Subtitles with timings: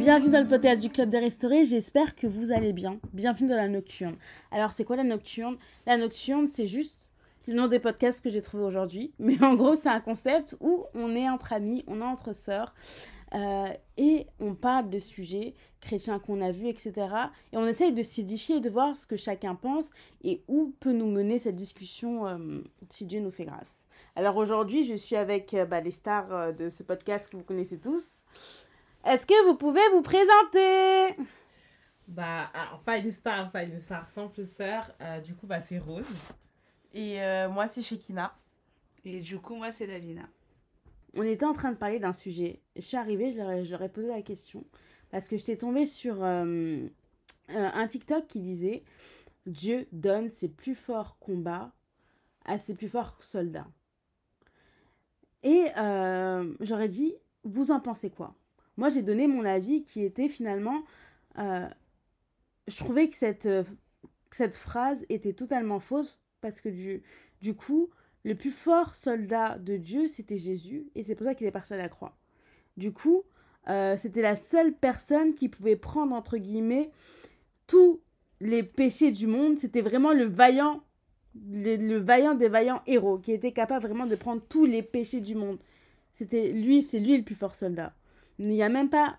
[0.00, 2.98] Bienvenue dans le podcast du Club des Restaurés, j'espère que vous allez bien.
[3.12, 4.16] Bienvenue dans la Nocturne.
[4.50, 5.58] Alors c'est quoi la Nocturne?
[5.86, 7.12] La Nocturne c'est juste
[7.46, 9.12] le nom des podcasts que j'ai trouvé aujourd'hui.
[9.18, 12.74] Mais en gros c'est un concept où on est entre amis, on est entre sœurs.
[13.34, 13.66] euh,
[13.98, 16.92] et on parle de sujets chrétiens qu'on a vus, etc.
[17.52, 19.90] Et on essaye de s'édifier et de voir ce que chacun pense
[20.24, 22.38] et où peut nous mener cette discussion euh,
[22.88, 23.82] si Dieu nous fait grâce.
[24.16, 27.78] Alors aujourd'hui, je suis avec euh, bah, les stars de ce podcast que vous connaissez
[27.78, 28.24] tous.
[29.04, 31.16] Est-ce que vous pouvez vous présenter?
[32.08, 34.90] Bah, alors, pas une star, pas une star, simple sœur.
[35.00, 36.04] Euh, du coup, bah, c'est Rose.
[36.92, 38.36] Et euh, moi, c'est Shekina.
[39.04, 40.28] Et du coup, moi, c'est Davina.
[41.14, 42.60] On était en train de parler d'un sujet.
[42.76, 44.64] Je suis arrivée, je leur ai, je leur ai posé la question.
[45.10, 46.44] Parce que j'étais tombée sur euh,
[47.50, 48.84] euh, un TikTok qui disait
[49.46, 51.72] Dieu donne ses plus forts combats
[52.44, 53.66] à ses plus forts soldats.
[55.42, 57.14] Et euh, j'aurais dit
[57.44, 58.34] Vous en pensez quoi?
[58.76, 60.82] Moi, j'ai donné mon avis qui était finalement.
[61.38, 61.68] euh,
[62.68, 63.64] je trouvais que cette, euh,
[64.30, 67.02] cette phrase était totalement fausse parce que du,
[67.42, 67.90] du coup,
[68.24, 71.74] le plus fort soldat de Dieu, c'était Jésus, et c'est pour ça qu'il est parti
[71.74, 72.16] à la croix.
[72.76, 73.24] Du coup,
[73.68, 76.90] euh, c'était la seule personne qui pouvait prendre, entre guillemets,
[77.66, 78.00] tous
[78.40, 79.58] les péchés du monde.
[79.58, 80.82] C'était vraiment le vaillant,
[81.34, 85.20] le, le vaillant des vaillants héros, qui était capable vraiment de prendre tous les péchés
[85.20, 85.58] du monde.
[86.14, 87.94] C'était lui, c'est lui le plus fort soldat.
[88.40, 89.18] Il n'y a même pas...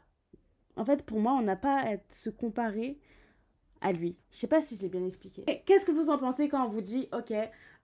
[0.78, 2.98] En fait, pour moi, on n'a pas à se comparer
[3.80, 4.18] à lui.
[4.32, 5.44] Je sais pas si je l'ai bien expliqué.
[5.66, 7.32] Qu'est-ce que vous en pensez quand on vous dit, ok,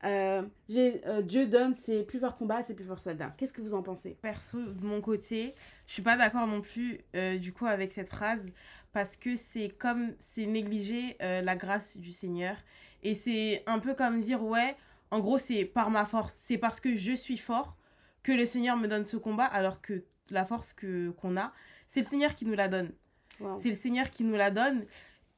[0.03, 3.35] euh, euh, Dieu donne ses plus forts combats ses plus forts soldats.
[3.38, 4.17] Qu'est-ce que vous en pensez?
[4.19, 5.53] Perso, de mon côté,
[5.85, 8.43] je suis pas d'accord non plus, euh, du coup, avec cette phrase,
[8.91, 12.55] parce que c'est comme, c'est négliger la grâce du Seigneur.
[13.03, 14.75] Et c'est un peu comme dire, ouais,
[15.11, 17.77] en gros, c'est par ma force, c'est parce que je suis fort
[18.23, 21.53] que le Seigneur me donne ce combat, alors que la force que qu'on a,
[21.88, 22.92] c'est le Seigneur qui nous la donne.
[23.39, 23.60] Wow.
[23.61, 24.86] C'est le Seigneur qui nous la donne.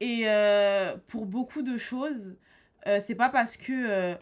[0.00, 2.38] Et euh, pour beaucoup de choses,
[2.86, 4.16] euh, c'est pas parce que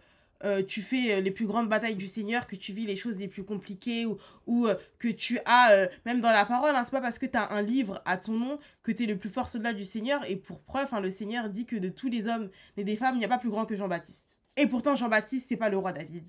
[0.44, 3.28] euh, tu fais les plus grandes batailles du Seigneur que tu vis les choses les
[3.28, 4.68] plus compliquées ou, ou
[4.98, 7.62] que tu as, même dans la parole, hein, c'est pas parce que tu as un
[7.62, 10.28] livre à ton nom que tu es le plus fort soldat du Seigneur.
[10.28, 13.14] Et pour preuve, hein, le Seigneur dit que de tous les hommes et des femmes,
[13.14, 14.40] il n'y a pas plus grand que Jean-Baptiste.
[14.56, 16.28] Et pourtant, Jean-Baptiste, c'est pas le roi David.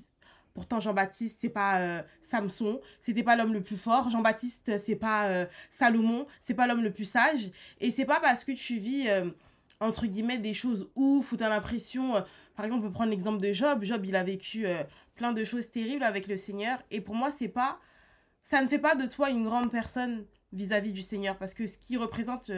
[0.60, 4.10] Pourtant, Jean-Baptiste, c'est pas euh, Samson, c'était pas l'homme le plus fort.
[4.10, 7.50] Jean-Baptiste, c'est pas euh, Salomon, c'est pas l'homme le plus sage.
[7.80, 9.30] Et c'est pas parce que tu vis, euh,
[9.80, 12.18] entre guillemets, des choses ouf, où tu as l'impression.
[12.18, 12.22] euh,
[12.58, 13.86] par exemple, on peut prendre l'exemple de Job.
[13.86, 14.84] Job, il a vécu euh,
[15.16, 16.84] plein de choses terribles avec le Seigneur.
[16.92, 17.80] Et pour moi, c'est pas.
[18.44, 21.38] Ça ne fait pas de toi une grande personne vis-à-vis du Seigneur.
[21.38, 22.52] Parce que ce qui représente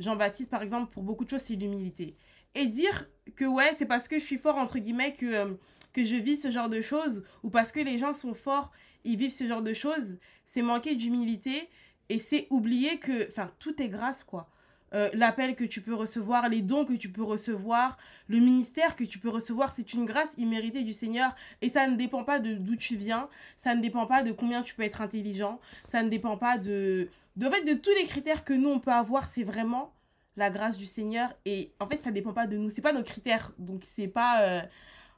[0.00, 2.14] Jean-Baptiste, par exemple, pour beaucoup de choses, c'est l'humilité.
[2.54, 5.56] Et dire que, ouais, c'est parce que je suis fort, entre guillemets, que,
[5.92, 8.70] que je vis ce genre de choses, ou parce que les gens sont forts,
[9.04, 11.68] ils vivent ce genre de choses, c'est manquer d'humilité
[12.08, 14.48] et c'est oublier que, enfin, tout est grâce, quoi.
[14.94, 17.96] Euh, L'appel que tu peux recevoir, les dons que tu peux recevoir,
[18.28, 21.34] le ministère que tu peux recevoir, c'est une grâce imméritée du Seigneur.
[21.62, 23.28] Et ça ne dépend pas de d'où tu viens,
[23.64, 27.08] ça ne dépend pas de combien tu peux être intelligent, ça ne dépend pas de...
[27.36, 29.94] De en fait, de tous les critères que nous, on peut avoir, c'est vraiment
[30.36, 31.32] la grâce du Seigneur.
[31.46, 33.52] Et en fait, ça dépend pas de nous, c'est pas nos critères.
[33.58, 34.42] Donc, c'est pas...
[34.42, 34.62] euh,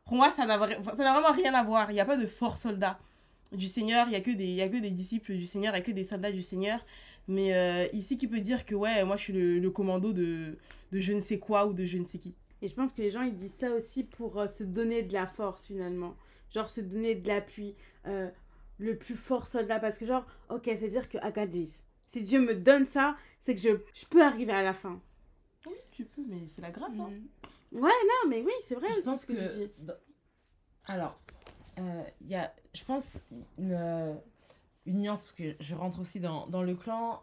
[0.06, 1.90] Pour moi, ça n'a vra- ça n'a vraiment rien à voir.
[1.90, 2.98] Il n'y a pas de fort soldat
[3.52, 5.72] du Seigneur, il n'y a, que des- il y a que des disciples du Seigneur,
[5.74, 6.84] il n'y a que des soldats du Seigneur.
[7.28, 10.58] Mais euh, ici, qui peut dire que, ouais, moi, je suis le, le commando de,
[10.92, 12.34] de je ne sais quoi ou de je ne sais qui.
[12.60, 15.12] Et je pense que les gens, ils disent ça aussi pour euh, se donner de
[15.12, 16.14] la force, finalement.
[16.52, 17.74] Genre, se donner de l'appui.
[18.06, 18.28] euh,
[18.78, 19.78] le plus fort soldat.
[19.78, 23.70] Parce que, genre, ok, c'est-à-dire que Agadis, si Dieu me donne ça, c'est que je,
[23.94, 25.00] je peux arriver à la fin.
[25.66, 26.90] Oui, tu peux, mais c'est la grâce.
[26.98, 27.10] hein.
[27.74, 29.52] Ouais, non, mais oui, c'est vrai Je aussi pense ce que, que.
[29.52, 29.72] tu dis.
[29.80, 29.94] dans-
[30.86, 31.18] Alors,
[31.78, 33.20] euh, il y a, je pense,
[33.58, 34.14] une, euh,
[34.86, 37.22] une nuance, parce que je rentre aussi dans, dans le clan.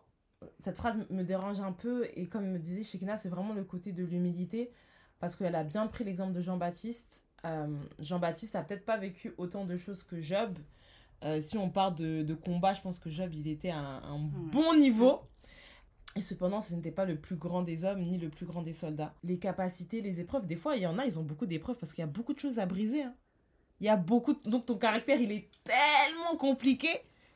[0.59, 3.91] Cette phrase me dérange un peu, et comme me disait Shekina, c'est vraiment le côté
[3.93, 4.71] de l'humilité,
[5.19, 7.25] parce qu'elle a bien pris l'exemple de Jean-Baptiste.
[7.45, 7.67] Euh,
[7.99, 10.57] Jean-Baptiste a peut-être pas vécu autant de choses que Job.
[11.23, 14.15] Euh, si on parle de, de combat, je pense que Job, il était à un,
[14.15, 15.21] un bon niveau.
[16.17, 18.73] Et cependant, ce n'était pas le plus grand des hommes ni le plus grand des
[18.73, 19.13] soldats.
[19.23, 21.93] Les capacités, les épreuves, des fois, il y en a, ils ont beaucoup d'épreuves parce
[21.93, 23.03] qu'il y a beaucoup de choses à briser.
[23.03, 23.13] hein.
[23.79, 24.33] Il y a beaucoup.
[24.33, 26.89] de- Donc ton caractère, il est tellement compliqué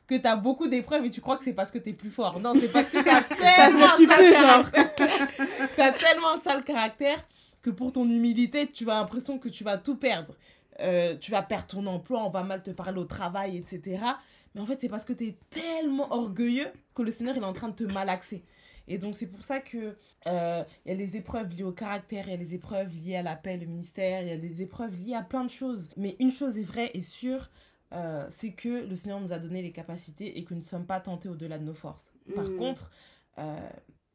[0.06, 2.10] que tu as beaucoup d'épreuves et tu crois que c'est parce que tu es plus
[2.10, 2.38] fort.
[2.38, 5.28] Non, c'est parce que tu as tellement un sale caractère.
[5.76, 7.26] T'as tellement un sale caractère
[7.62, 10.36] que pour ton humilité, tu as l'impression que tu vas tout perdre.
[10.80, 13.98] Euh, tu vas perdre ton emploi, on va mal te parler au travail, etc.
[14.54, 17.46] Mais en fait, c'est parce que tu es tellement orgueilleux que le Seigneur il est
[17.46, 18.44] en train de te malaxer.
[18.88, 19.96] Et donc, c'est pour ça que
[20.26, 23.16] euh, il y a les épreuves liées au caractère, il y a les épreuves liées
[23.16, 25.90] à l'appel, au ministère, il y a les épreuves liées à plein de choses.
[25.96, 27.50] Mais une chose est vraie et sûre,
[27.92, 30.86] euh, c'est que le Seigneur nous a donné les capacités et que nous ne sommes
[30.86, 32.12] pas tentés au-delà de nos forces.
[32.34, 32.56] Par Mm.
[32.56, 32.90] contre,
[33.38, 33.68] euh,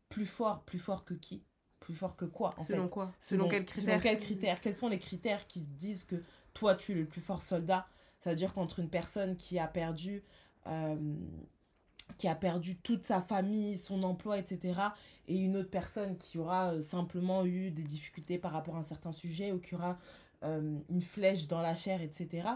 [0.09, 1.43] plus fort, plus fort que qui?
[1.79, 2.89] Plus fort que quoi en Selon fait?
[2.89, 3.11] quoi?
[3.19, 4.01] Selon quels Selon critères?
[4.01, 4.61] quels critères?
[4.61, 6.15] Quels sont les critères qui disent que
[6.53, 7.87] toi, tu es le plus fort soldat?
[8.19, 10.23] Ça veut dire qu'entre une personne qui a perdu...
[10.67, 10.95] euh,
[12.17, 14.79] qui a perdu toute sa famille, son emploi, etc.
[15.27, 18.83] Et une autre personne qui aura euh, simplement eu des difficultés par rapport à un
[18.83, 19.97] certain sujet ou qui aura
[20.43, 22.47] euh, une flèche dans la chair, etc.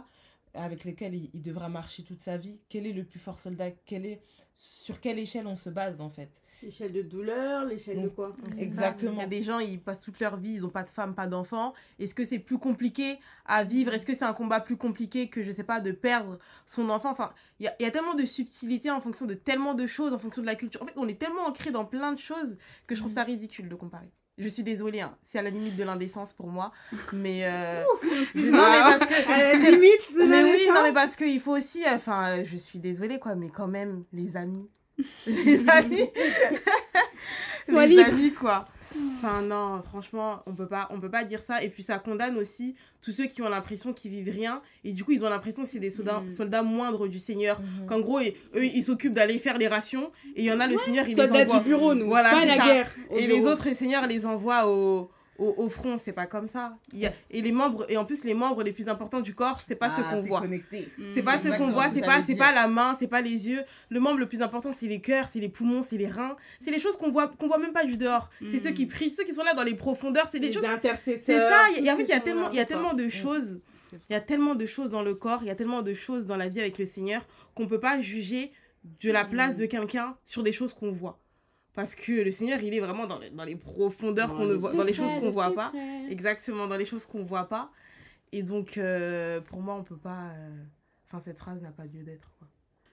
[0.54, 2.60] Avec lesquelles il, devra marcher toute sa vie.
[2.70, 3.72] Quel est le plus fort soldat?
[4.54, 6.42] Sur quelle échelle on se base en fait?
[6.64, 8.36] L'échelle de douleur, l'échelle de quoi.
[8.58, 9.12] Exactement.
[9.14, 11.14] Il y a des gens, ils passent toute leur vie, ils n'ont pas de femme,
[11.14, 11.74] pas d'enfant.
[12.00, 13.94] Est-ce que c'est plus compliqué à vivre?
[13.94, 17.12] Est-ce que c'est un combat plus compliqué que, je sais pas, de perdre son enfant?
[17.12, 19.86] Enfin, il y a, il y a tellement de subtilité en fonction de tellement de
[19.86, 20.82] choses, en fonction de la culture.
[20.82, 22.58] En fait, on est tellement ancré dans plein de choses
[22.88, 24.10] que je trouve ça ridicule de comparer.
[24.38, 25.16] Je suis désolée, hein.
[25.24, 26.74] c'est à la limite de l'indécence pour moi.
[27.14, 27.46] Mais.
[27.46, 27.84] euh,
[28.36, 29.14] non, mais parce que.
[29.32, 31.86] À la limite, de Mais oui, non, mais parce qu'il faut aussi.
[31.86, 34.68] euh, Enfin, euh, je suis désolée, quoi, mais quand même, les amis.
[35.28, 36.10] Les amis.
[37.70, 38.10] Sois les libre.
[38.10, 38.68] amis, quoi.
[39.18, 41.62] Enfin, non, franchement, on peut pas, on peut pas dire ça.
[41.62, 44.62] Et puis, ça condamne aussi tous ceux qui ont l'impression qu'ils vivent rien.
[44.86, 46.30] Et du coup, ils ont l'impression que c'est des soldats, Mm.
[46.30, 47.60] soldats moindres du Seigneur.
[47.60, 47.88] Mhm.
[47.88, 50.12] Qu'en gros, ils- eux, ils s'occupent d'aller faire les rations.
[50.36, 51.60] Et il y en a, le Seigneur, il les envoie.
[51.60, 52.06] du bureau, nous.
[52.08, 52.66] Voilà, pas la ça.
[52.66, 52.92] guerre.
[53.18, 55.98] Et les autres, le Seigneur les envoie au, au, au front.
[55.98, 56.78] C'est pas comme ça.
[56.94, 59.34] Il y a, et les membres, et en plus, les membres les plus importants du
[59.36, 60.42] corps, c'est pas ceux Ah, qu'on voit.
[61.14, 63.48] C'est pas ce qu'on voit, ce c'est pas, c'est pas la main, c'est pas les
[63.50, 63.64] yeux.
[63.90, 66.36] Le membre le plus important, c'est les cœurs, c'est les poumons, c'est les reins.
[66.60, 68.30] C'est les choses qu'on voit, qu'on voit même pas du dehors.
[68.40, 68.64] C'est Mm.
[68.64, 70.28] ceux qui prient, ceux qui sont là dans les profondeurs.
[70.32, 70.64] C'est des choses.
[70.98, 71.64] C'est ça.
[71.78, 73.62] Et en fait, il y a tellement, il y a tellement de choses.
[73.90, 75.94] C'est Il y a tellement de choses dans le corps, il y a tellement de
[75.94, 78.52] choses dans la vie avec le Seigneur qu'on peut pas juger
[79.02, 79.60] de la place Mm.
[79.60, 81.20] de quelqu'un sur des choses qu'on voit.
[81.76, 84.72] Parce que le Seigneur, il est vraiment dans les, dans les profondeurs qu'on ne voit,
[84.74, 85.72] dans les choses qu'on le voit pas.
[86.10, 87.70] Exactement, dans les choses qu'on voit pas.
[88.32, 90.30] Et donc, euh, pour moi, on peut pas.
[90.36, 90.64] euh,
[91.08, 92.32] Enfin, cette phrase n'a pas lieu d'être.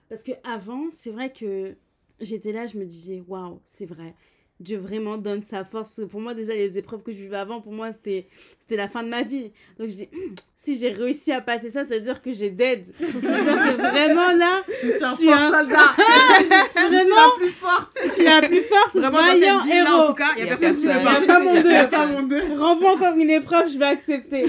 [0.09, 1.75] Parce que avant, c'est vrai que
[2.19, 4.13] j'étais là, je me disais, waouh, c'est vrai.
[4.63, 5.89] Dieu vraiment donne sa force.
[5.89, 8.27] Parce que pour moi, déjà, les épreuves que je vivais avant, pour moi, c'était
[8.59, 9.51] c'était la fin de ma vie.
[9.77, 12.49] Donc, je dis, Hum, si j'ai réussi à passer ça, ça veut dire que j'ai
[12.49, 12.85] dead.
[12.97, 15.93] Que vraiment, là, Je suis un Je suis un soldat.
[16.87, 17.91] vraiment, plus forte.
[18.01, 18.95] je suis la plus forte.
[18.95, 20.07] Vraiment, dans cette ville-là, en héros.
[20.07, 21.21] tout cas, il y a personne qui a bat.
[21.91, 22.57] pas mon deux.
[22.57, 24.43] Renvoie encore une épreuve, je vais accepter.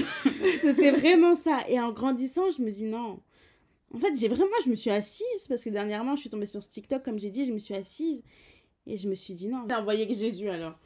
[0.61, 1.59] C'était vraiment ça.
[1.67, 3.19] Et en grandissant, je me dis non.
[3.93, 6.63] En fait, j'ai vraiment, je me suis assise parce que dernièrement, je suis tombée sur
[6.63, 8.23] ce TikTok, comme j'ai dit, je me suis assise
[8.87, 9.65] et je me suis dit non.
[9.69, 10.77] J'ai envoyé que Jésus alors.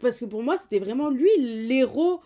[0.00, 2.20] Parce que pour moi, c'était vraiment lui, l'héros,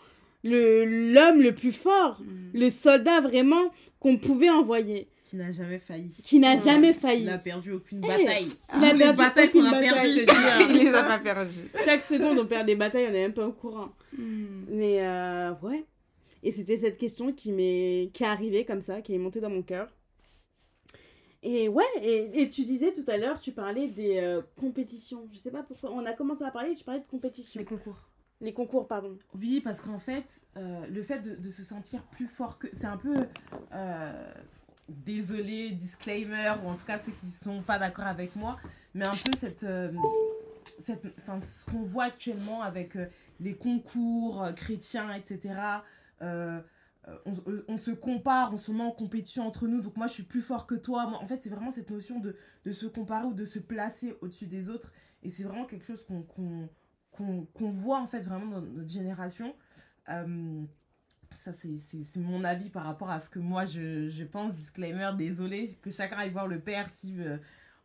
[0.44, 2.58] le l'homme le plus fort, Mm.
[2.58, 3.70] le soldat vraiment
[4.00, 6.08] qu'on pouvait envoyer, Qui n'a jamais failli.
[6.24, 6.62] qui n'a Ouais.
[6.64, 7.24] jamais Il failli.
[7.24, 8.46] n'a perdu aucune Eh, bataille.
[8.76, 10.58] il a les perdu batailles qu'on aucune a perdues, hein.
[10.70, 11.68] Il les a pas perdus.
[11.84, 13.90] Chaque seconde, on perd des batailles, on n'est même pas au courant.
[14.16, 14.44] Mm.
[14.70, 15.84] Mais euh, ouais.
[16.44, 19.50] Et c'était cette question qui m'est qui est arrivée comme ça, qui est montée dans
[19.50, 19.88] mon cœur.
[21.42, 25.28] Et ouais, et, et tu disais tout à l'heure, tu parlais des euh, compétitions.
[25.32, 27.60] Je sais pas pourquoi, on a commencé à parler, tu parlais de compétitions.
[27.60, 28.08] Les concours.
[28.40, 29.16] Les concours, pardon.
[29.38, 32.66] Oui, parce qu'en fait, euh, le fait de, de se sentir plus fort que.
[32.72, 33.26] C'est un peu.
[33.72, 34.32] euh,
[34.88, 38.56] désolé, disclaimer, ou en tout cas ceux qui sont pas d'accord avec moi,
[38.94, 39.62] mais un peu cette.
[39.64, 39.92] euh,
[40.80, 43.06] cette enfin, ce qu'on voit actuellement avec euh,
[43.40, 45.54] les concours euh, chrétiens, etc.
[47.24, 47.32] on,
[47.68, 50.42] on se compare, on se met en compétition entre nous, donc moi je suis plus
[50.42, 51.06] fort que toi.
[51.06, 54.16] Moi, en fait, c'est vraiment cette notion de, de se comparer ou de se placer
[54.20, 54.92] au-dessus des autres.
[55.22, 56.68] Et c'est vraiment quelque chose qu'on
[57.12, 59.54] qu'on voit en fait vraiment dans notre génération.
[60.08, 60.62] Euh,
[61.36, 64.54] ça, c'est mon avis par rapport à ce que moi je, je pense.
[64.54, 67.38] Disclaimer, désolé, que chacun aille voir le père si euh,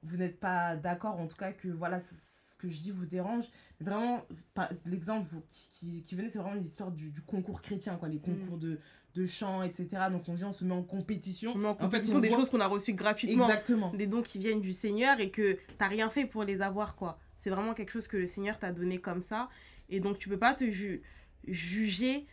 [0.04, 3.50] vous n'êtes pas d'accord, en tout cas que voilà, ce que je dis vous dérange.
[3.80, 4.22] Vraiment,
[4.86, 8.58] l'exemple qui, qui, qui venait, c'est vraiment l'histoire du, du concours chrétien, quoi, les concours
[8.58, 8.80] de,
[9.16, 9.88] de chant, etc.
[10.12, 11.52] Donc on vient, on se met en compétition.
[11.56, 13.46] On met en En fait, compétition des voit- choses qu'on a reçues gratuitement.
[13.48, 13.92] Exactement.
[13.94, 17.20] Des dons qui viennent du Seigneur et que t'as rien fait pour les avoir, quoi.
[17.40, 19.50] C'est vraiment quelque chose que le Seigneur t'a donné comme ça.
[19.90, 21.02] Et donc, tu peux pas te ju-
[21.48, 22.26] juger.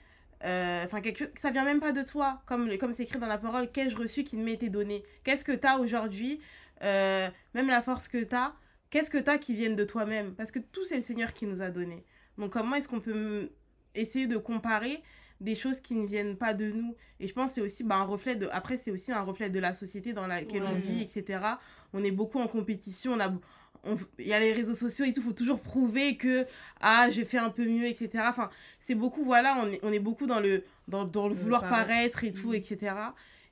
[0.45, 2.41] euh, Enfin, quelque chose, ça vient même pas de toi.
[2.47, 5.03] Comme, comme c'est écrit dans la parole, qu'ai-je reçu qui ne été donné?
[5.25, 6.41] Qu'est-ce que t'as aujourd'hui
[6.83, 8.55] Euh, Même la force que t'as,
[8.89, 10.35] qu'est-ce que t'as qui vienne de toi-même?
[10.35, 12.05] Parce que tout, c'est le Seigneur qui nous a donné.
[12.39, 13.51] Donc, comment est-ce qu'on peut
[13.95, 15.03] essayer de comparer
[15.41, 16.95] des choses qui ne viennent pas de nous.
[17.19, 19.49] Et je pense que c'est aussi bah, un reflet de après c'est aussi un reflet
[19.51, 21.41] de la société dans laquelle on vit etc
[21.93, 23.31] on est beaucoup en compétition on a
[23.85, 26.45] on- il y a les réseaux sociaux et tout faut toujours prouver que
[26.83, 29.99] ah j'ai fait un peu mieux etc enfin c'est beaucoup voilà on est, on est
[29.99, 32.25] beaucoup dans le dans, dans le vouloir paraître.
[32.25, 32.95] et tout etc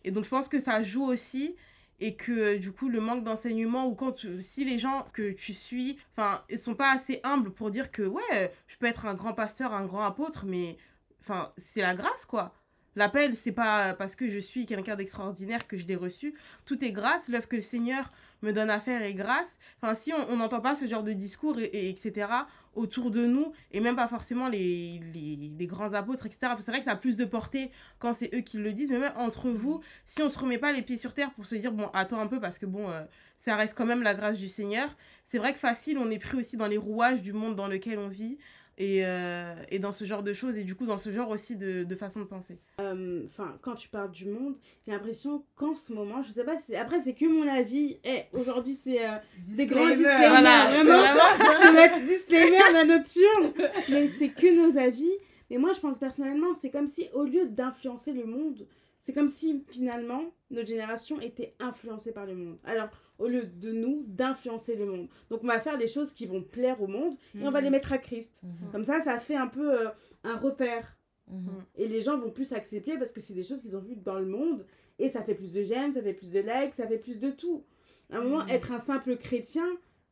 [0.04, 1.56] et donc je pense que ça joue aussi
[2.00, 5.54] et que du coup le manque d'enseignement ou quand tu- si les gens que tu
[5.54, 9.14] suis enfin ils sont pas assez humbles pour dire que ouais je peux être un
[9.14, 10.76] grand pasteur un grand apôtre mais
[11.20, 12.54] enfin c'est la grâce quoi
[12.98, 16.34] L'appel, c'est pas parce que je suis quelqu'un d'extraordinaire que je l'ai reçu.
[16.64, 17.28] Tout est grâce.
[17.28, 18.10] L'œuvre que le Seigneur
[18.42, 19.56] me donne à faire est grâce.
[19.80, 22.26] Enfin, si on n'entend pas ce genre de discours, et, et etc.,
[22.74, 26.80] autour de nous, et même pas forcément les, les, les grands apôtres, etc., c'est vrai
[26.80, 27.70] que ça a plus de portée
[28.00, 30.72] quand c'est eux qui le disent, mais même entre vous, si on se remet pas
[30.72, 33.04] les pieds sur terre pour se dire, bon, attends un peu, parce que bon, euh,
[33.38, 34.88] ça reste quand même la grâce du Seigneur,
[35.24, 37.98] c'est vrai que facile, on est pris aussi dans les rouages du monde dans lequel
[38.00, 38.38] on vit
[38.78, 41.56] et, euh, et dans ce genre de choses et du coup dans ce genre aussi
[41.56, 42.58] de, de façon de penser.
[42.80, 44.54] Euh, Enfin, quand tu parles du monde,
[44.86, 47.98] j'ai l'impression qu'en ce moment, je sais pas, si après c'est que mon avis.
[48.04, 49.16] Et aujourd'hui c'est euh,
[49.56, 50.28] des grands disclaimers.
[50.28, 51.98] Voilà, vraiment.
[52.06, 53.52] disclaimer la nocturne.
[53.90, 55.10] Mais c'est que nos avis.
[55.50, 58.66] Mais moi je pense personnellement, c'est comme si au lieu d'influencer le monde,
[59.00, 62.58] c'est comme si finalement notre génération était influencée par le monde.
[62.64, 62.88] Alors
[63.18, 65.08] au lieu de nous d'influencer le monde.
[65.30, 67.70] Donc on va faire des choses qui vont plaire au monde et on va les
[67.70, 68.42] mettre à Christ.
[68.42, 68.70] Mhm.
[68.72, 69.88] Comme ça, ça fait un peu euh,
[70.24, 70.96] un repère.
[71.30, 71.50] Mhm.
[71.76, 74.18] Et les gens vont plus accepter parce que c'est des choses qu'ils ont vues dans
[74.18, 74.64] le monde.
[74.98, 77.30] Et ça fait plus de j'aime, ça fait plus de likes, ça fait plus de
[77.30, 77.64] tout.
[78.10, 78.50] À un moment, Mhm.
[78.50, 79.66] être un simple chrétien,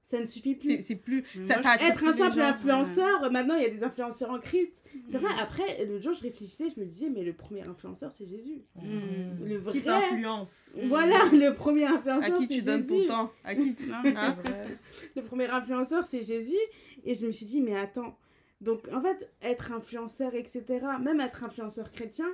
[0.08, 0.80] ça ne suffit plus.
[0.80, 1.24] C'est plus.
[1.48, 2.44] Ça, ça Être un simple gens.
[2.46, 4.82] influenceur, maintenant il y a des influenceurs en Christ.
[5.08, 5.38] C'est vrai, Mhm.
[5.40, 8.62] après, l'autre jour je réfléchissais, je me disais, mais le premier influenceur c'est Jésus.
[8.76, 9.44] Mhm.
[9.44, 9.80] Le Qui vrai.
[9.82, 13.06] t'influence Voilà, le premier À influenceur qui c'est tu donnes Jésus.
[13.06, 13.32] ton temps?
[13.44, 13.88] À qui tu.
[13.90, 14.78] Non, Hein vrai.
[15.16, 16.54] Le premier influenceur, c'est Jésus.
[17.04, 18.16] Et je me suis dit, mais attends.
[18.60, 20.62] Donc, en fait, être influenceur, etc.,
[21.02, 22.26] même être influenceur chrétien,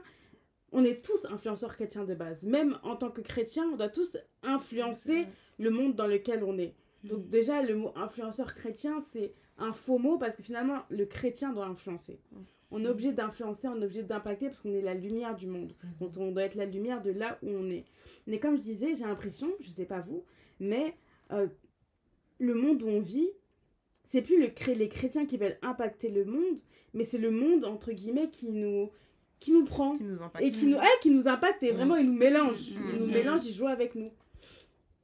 [0.73, 2.45] on est tous influenceurs chrétiens de base.
[2.45, 5.26] Même en tant que chrétien, on doit tous influencer
[5.59, 6.75] le monde dans lequel on est.
[7.04, 11.52] Donc, déjà, le mot influenceur chrétien, c'est un faux mot parce que finalement, le chrétien
[11.52, 12.18] doit influencer.
[12.71, 15.75] On est obligé d'influencer, on est obligé d'impacter parce qu'on est la lumière du monde.
[16.00, 17.85] Donc, on doit être la lumière de là où on est.
[18.26, 20.25] Mais comme je disais, j'ai l'impression, je sais pas vous,
[20.61, 20.94] mais
[21.32, 21.49] euh,
[22.38, 23.28] le monde où on vit,
[24.04, 26.59] c'est plus le les chrétiens qui veulent impacter le monde,
[26.94, 28.90] mais c'est le monde, entre guillemets, qui nous,
[29.40, 30.44] qui nous prend Qui nous impacte.
[30.44, 31.76] et qui nous, qui nous impacte et Mm.
[31.76, 32.71] vraiment, il nous mélange.
[32.71, 32.90] Mm.
[32.94, 33.11] Il nous Mm.
[33.12, 34.11] mélange, il joue avec nous.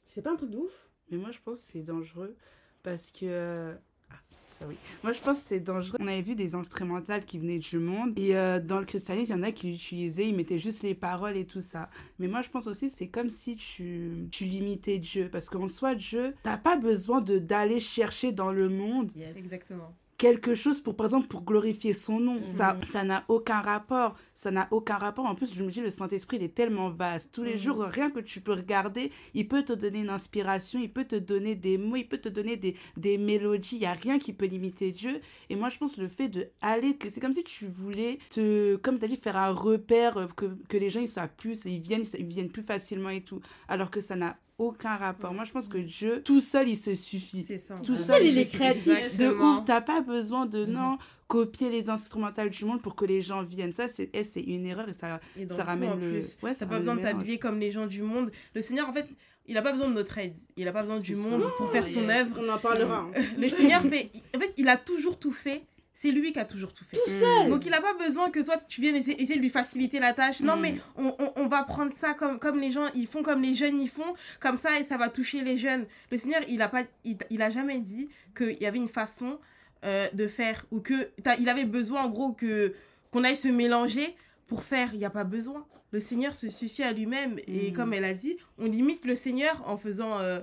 [0.09, 0.88] C'est pas un truc de ouf?
[1.11, 2.37] Mais moi, je pense que c'est dangereux
[2.83, 3.21] parce que.
[3.25, 3.75] euh,
[4.11, 4.15] Ah,
[4.49, 4.77] ça oui.
[5.03, 5.99] Moi, je pense que c'est dangereux.
[6.01, 8.19] On avait vu des instrumentales qui venaient du monde.
[8.19, 10.95] Et euh, dans le christianisme, il y en a qui l'utilisaient, ils mettaient juste les
[10.95, 11.91] paroles et tout ça.
[12.19, 15.29] Mais moi, je pense aussi c'est comme si tu, tu limitais Dieu.
[15.31, 19.37] Parce qu'en soi, Dieu, t'as pas besoin de d'aller chercher dans le monde Yes.
[19.37, 19.95] Exactement.
[20.19, 22.35] Quelque chose pour par exemple pour glorifier son nom.
[22.41, 22.49] Mhm.
[22.49, 24.17] ça ça n'a aucun rapport.
[24.35, 25.25] Ça n'a aucun rapport.
[25.27, 27.33] En plus je me dis le Saint-Esprit il est tellement vaste.
[27.33, 27.59] Tous les Mhm.
[27.59, 31.15] jours rien que tu peux regarder il peut te donner une inspiration il peut te
[31.17, 33.77] donner des mots il peut te donner des, des mélodies.
[33.77, 35.21] Il y a rien qui peut limiter Dieu.
[35.51, 38.75] Et moi je pense le fait de aller que c'est comme si tu voulais te
[38.77, 41.65] comme tu as dit faire un repère euh, que, que les gens ils soient plus
[41.65, 43.41] ils viennent ils viennent plus facilement et tout.
[43.69, 46.95] Alors que ça n'a aucun rapport moi je pense que Dieu tout seul il se
[46.95, 47.77] suffit C'est ça.
[47.77, 48.87] tout seul seul, il est créatif.
[48.89, 49.55] De Exactement.
[49.59, 50.73] ouf, t'as pas besoin de Mhm.
[50.73, 50.99] non
[51.29, 53.73] copier les instrumentales du monde pour que les gens viennent.
[53.75, 56.09] Ça, c'est eh, c'est une erreur et ça, Et ça ramène le.
[56.09, 56.39] plus.
[56.43, 58.31] Ouais, ça T'as pas besoin de t'habiller comme les gens du monde.
[58.55, 59.07] Le Seigneur, en fait,
[59.47, 60.35] il a pas besoin de notre aide.
[60.57, 62.21] Il a pas besoin du monde pour faire son yes.
[62.23, 62.41] œuvre.
[62.43, 63.01] On en parlera.
[63.01, 63.11] hein.
[63.39, 64.11] Le Seigneur fait.
[64.35, 65.63] En fait, il a toujours tout fait.
[66.01, 66.97] C'est lui qui a toujours tout fait.
[66.97, 69.51] Tout seul Donc il n'a pas besoin que toi tu viennes essayer, essayer de lui
[69.51, 70.41] faciliter la tâche.
[70.41, 70.61] Non Mm.
[70.61, 73.57] mais on, on, on va prendre ça comme, comme les gens ils font, comme les
[73.57, 75.87] jeunes ils font, comme ça et ça va toucher les jeunes.
[76.13, 79.39] Le Seigneur il a, pas, il, il a jamais dit qu'il y avait une façon
[79.85, 81.09] euh, de faire ou que
[81.41, 82.75] il avait besoin en gros que
[83.11, 84.15] qu'on aille se mélanger
[84.47, 84.91] pour faire.
[84.93, 85.67] Il n'y a pas besoin.
[85.91, 87.75] Le Seigneur se suffit à lui-même et Mm.
[87.75, 90.39] comme elle a dit, on limite le Seigneur en faisant, euh,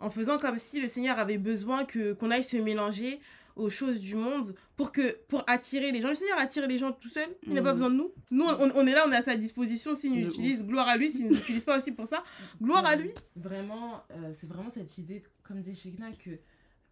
[0.00, 3.20] en faisant comme si le Seigneur avait besoin que qu'on aille se mélanger
[3.58, 6.08] aux choses du monde pour que pour attirer les gens.
[6.08, 7.28] Le Seigneur attire les gens tout seul.
[7.46, 7.64] Il n'a Mm.
[7.64, 8.10] pas besoin de nous.
[8.30, 9.94] Nous, on, on est là, on est à sa disposition.
[9.94, 11.10] S'il nous utilise, gloire à lui.
[11.10, 12.22] S'il ne nous utilise pas aussi pour ça,
[12.62, 13.10] gloire à lui.
[13.36, 16.30] Vraiment, euh, c'est vraiment cette idée, comme dit Shekina, que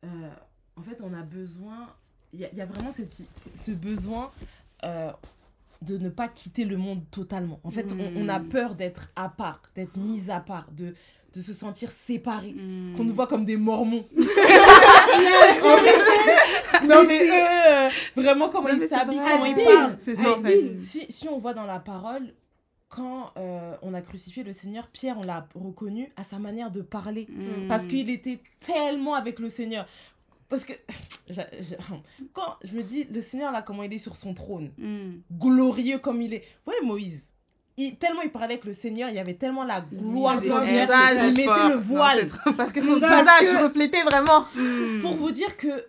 [0.05, 0.07] euh,
[0.77, 1.89] en fait, on a besoin.
[2.33, 4.31] Il y, a- il y a vraiment cette, ce besoin
[4.85, 5.11] euh,
[5.83, 7.61] de ne pas quitter le monde totalement.
[7.65, 8.49] En fait, on, on a Mm.
[8.49, 10.95] peur d'être à part, d'être mis à part, de,
[11.35, 12.53] de se sentir séparé.
[12.53, 12.95] Mm.
[12.97, 14.07] Qu'on nous voit comme des mormons.
[16.85, 19.97] non, mais euh, vraiment, comment Non, ils s'habillent, comment ils parlent.
[20.01, 20.59] C'est ça, en fait.
[20.59, 20.81] Asbin.
[20.81, 22.35] Si, si on voit dans la parole,
[22.89, 26.83] quand euh, on a crucifié le Seigneur, Pierre, on l'a reconnu à sa manière de
[26.83, 27.27] parler.
[27.29, 27.69] Mm.
[27.69, 29.87] Parce qu'il était tellement avec le Seigneur.
[30.49, 30.73] Parce que,
[32.33, 35.21] quand je me dis, le Seigneur, là, comment il est sur son trône, Mm.
[35.33, 36.41] glorieux comme il est.
[36.65, 37.31] Vous voyez Moïse
[37.79, 40.57] il, tellement il parlait avec le Seigneur, il y avait tellement la gloire C'est sur
[40.57, 40.71] son lui.
[40.71, 42.27] visage, Il mettait le voile.
[42.57, 44.47] Parce que son visage visage reflétait vraiment.
[44.55, 45.03] Mm.
[45.03, 45.87] Pour vous dire que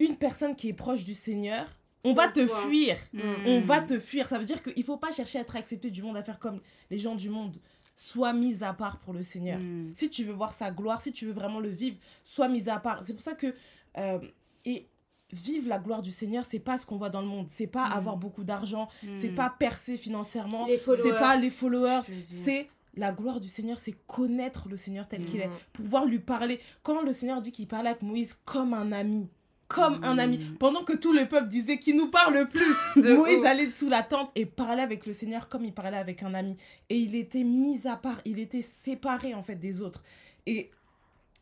[0.00, 1.66] une personne qui est proche du Seigneur,
[2.04, 2.96] on va te fuir.
[3.12, 3.20] Mm.
[3.46, 4.28] On va te fuir.
[4.28, 6.60] Ça veut dire qu'il faut pas chercher à être accepté du monde, à faire comme
[6.90, 7.56] les gens du monde.
[7.96, 9.58] Sois mis à part pour le Seigneur.
[9.58, 9.92] Mm.
[9.94, 12.78] Si tu veux voir sa gloire, si tu veux vraiment le vivre, sois mis à
[12.78, 13.02] part.
[13.04, 13.54] C'est pour ça que.
[13.98, 14.18] euh,
[14.64, 14.86] et
[15.32, 17.48] vivre la gloire du Seigneur, c'est pas ce qu'on voit dans le monde.
[17.50, 17.92] C'est pas Mm.
[17.92, 18.88] avoir beaucoup d'argent,
[19.20, 19.34] c'est Mm.
[19.34, 22.00] pas percer financièrement, c'est pas les followers.
[22.22, 25.50] C'est la gloire du Seigneur, c'est connaître le Seigneur tel qu'il est, Mm.
[25.74, 26.60] pouvoir lui parler.
[26.82, 29.28] Quand le Seigneur dit qu'il parlait avec Moïse comme un ami,
[29.68, 32.64] comme un ami, pendant que tout le peuple disait qu'il nous parle plus,
[32.96, 36.22] De Moïse allait sous la tente et parlait avec le Seigneur comme il parlait avec
[36.22, 36.56] un ami.
[36.88, 40.02] Et il était mis à part, il était séparé en fait des autres.
[40.46, 40.70] Et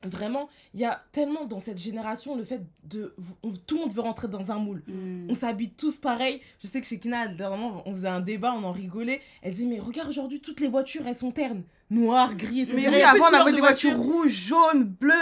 [0.09, 3.15] vraiment, il y a tellement dans cette génération le fait de...
[3.43, 4.83] on- tout le monde veut rentrer dans un moule.
[4.87, 5.29] Mm.
[5.31, 6.41] On s'habille tous pareil.
[6.63, 9.21] Je sais que chez Kina, dernièrement, on faisait un débat, on en rigolait.
[9.43, 11.63] Elle disait, mais regarde aujourd'hui, toutes les voitures, elles sont ternes.
[11.89, 12.75] Noires, gris et tout.
[12.75, 14.13] Mais oui, avant on avait de des voitures voiture.
[14.13, 15.13] rouges, jaunes, bleues.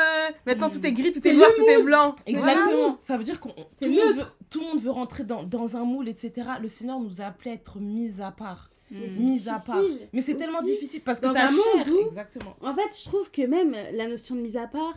[0.47, 2.17] Maintenant tout est gris, tout est noir, tout est blanc.
[2.25, 2.97] Exactement.
[2.99, 4.25] Ça veut dire qu'on tout, C'est le monde neutre.
[4.41, 6.33] veut- tout le monde veut rentrer dans, dans un moule, etc.
[6.63, 8.71] Le Seigneur nous a appelés à être mis à part.
[8.91, 9.11] Mais Mm.
[9.11, 9.81] c'est Mis à part.
[9.81, 12.55] difficile Mais c'est tellement difficile parce que dans un monde où- Exactement.
[12.61, 14.95] En fait, je trouve que même la notion de mise à part,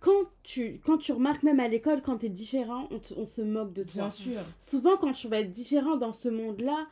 [0.00, 3.26] quand tu, quand tu remarques même à l'école, quand tu es différent, on, te- on
[3.26, 3.92] se moque de toi.
[3.94, 4.40] Bien sûr.
[4.58, 6.86] Souvent, quand tu vas être différent dans ce monde-là,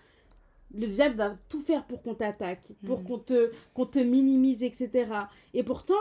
[0.74, 3.06] le diable va tout faire pour qu'on t'attaque, pour Mhm.
[3.06, 4.90] qu'on te, qu'on te minimise, etc.
[5.54, 5.94] Et pourtant,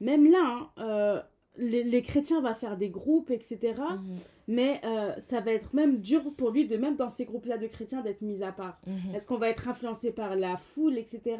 [0.00, 1.22] même là, hein, euh,
[1.58, 3.74] les, les chrétiens vont faire des groupes, etc.
[3.78, 4.18] Mhm.
[4.48, 7.66] Mais euh, ça va être même dur pour lui, de même dans ces groupes-là de
[7.66, 8.78] chrétiens, d'être mis à part.
[8.86, 9.14] Mhm.
[9.14, 11.38] Est-ce qu'on va être influencé par la foule, etc.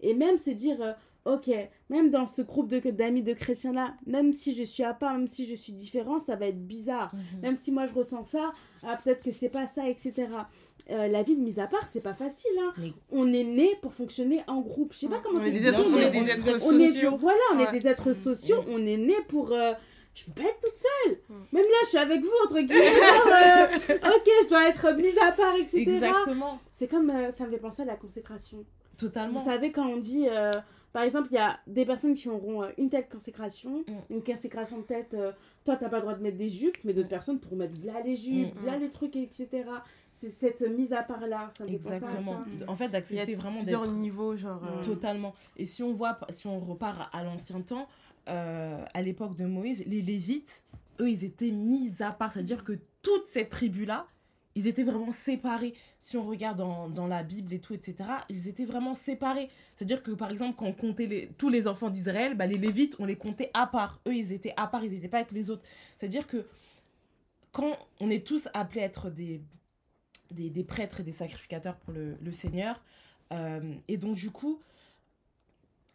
[0.00, 0.92] Et même se dire, euh,
[1.34, 1.50] ok,
[1.90, 5.18] même dans ce groupe de- d'amis de chrétiens là, même si je suis à part,
[5.18, 7.12] même si je suis différent, ça va être bizarre.
[7.14, 7.40] Mhm.
[7.42, 10.28] Même si moi je ressens ça, ah, peut-être que c'est pas ça, etc.
[10.90, 12.50] Euh, la vie de mise à part, c'est pas facile.
[12.62, 12.72] Hein.
[12.78, 14.92] Mais- On est né pour fonctionner en groupe.
[14.94, 17.16] Je sais pas comment On est des êtres, on est des on- êtres est sociaux.
[17.18, 17.64] voilà, on Ouais.
[17.68, 18.64] est des êtres sociaux.
[18.68, 19.52] On est né pour.
[19.52, 19.72] euh,
[20.14, 21.18] je peux pas être toute seule.
[21.28, 21.34] Mm.
[21.52, 22.86] Même là, je suis avec vous entre guillemets.
[22.86, 25.82] euh, ok, je dois être mise à part, etc.
[25.82, 26.58] Exactement.
[26.72, 28.64] C'est comme euh, ça me fait penser à la consécration.
[28.98, 29.38] Totalement.
[29.38, 30.50] Vous savez, quand on dit, euh,
[30.92, 33.92] par exemple, il y a des personnes qui auront euh, une telle consécration, Mm.
[34.14, 35.30] une consécration de tête, euh,
[35.64, 38.00] toi, t'as pas le droit de mettre des jupes, mais d'autres personnes pourront mettre là
[38.04, 38.66] les jupes, Mm.
[38.66, 39.46] là les trucs, etc.
[40.20, 42.44] C'est cette mise à part-là, ça me fait penser à Exactement.
[42.58, 42.70] ça.
[42.70, 44.60] En fait, d'accepter vraiment plusieurs d'être niveaux, genre.
[44.64, 45.32] euh, Totalement.
[45.56, 47.86] Et si on voit, si on repart à l'ancien temps,
[48.28, 50.64] euh, à l'époque de Moïse, les Lévites,
[51.00, 52.32] eux, ils étaient mis à part.
[52.32, 54.06] C'est-à-dire que toute cette tribu-là,
[54.56, 55.72] ils étaient vraiment séparés.
[56.00, 57.94] Si on regarde dans, dans la Bible et tout, etc.,
[58.28, 59.48] ils étaient vraiment séparés.
[59.76, 62.96] C'est-à-dire que, par exemple, quand on comptait les, tous les enfants d'Israël, bah, les Lévites,
[62.98, 64.00] on les comptait à part.
[64.08, 65.62] Eux, ils étaient à part, ils n'étaient pas avec les autres.
[65.96, 66.44] C'est-à-dire que
[67.52, 69.40] quand on est tous appelés à être des,
[70.30, 72.82] des, des prêtres et des sacrificateurs pour le, le Seigneur,
[73.32, 74.60] euh, et donc du coup,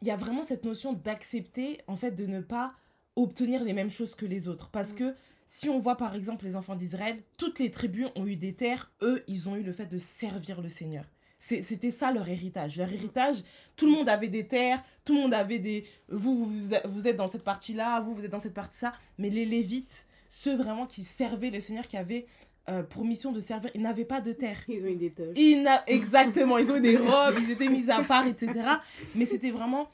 [0.01, 2.73] il y a vraiment cette notion d'accepter, en fait, de ne pas
[3.15, 4.69] obtenir les mêmes choses que les autres.
[4.69, 5.15] Parce que
[5.45, 8.91] si on voit par exemple les enfants d'Israël, toutes les tribus ont eu des terres,
[9.01, 11.05] eux, ils ont eu le fait de servir le Seigneur.
[11.39, 12.77] C'était ça leur héritage.
[12.77, 13.43] Leur héritage,
[13.75, 15.85] tout le monde avait des terres, tout le monde avait des...
[16.07, 18.93] Vous, vous, vous êtes dans cette partie-là, vous, vous êtes dans cette partie-là.
[19.17, 22.25] Mais les Lévites, ceux vraiment qui servaient le Seigneur, qui avaient
[22.69, 24.57] euh, pour mission de servir, ils n'avaient pas de terre.
[24.67, 25.35] Ils ont eu des toches.
[25.35, 28.53] Ils Exactement, ils ont eu des robes, ils étaient mis à part, etc.
[29.15, 29.89] Mais c'était vraiment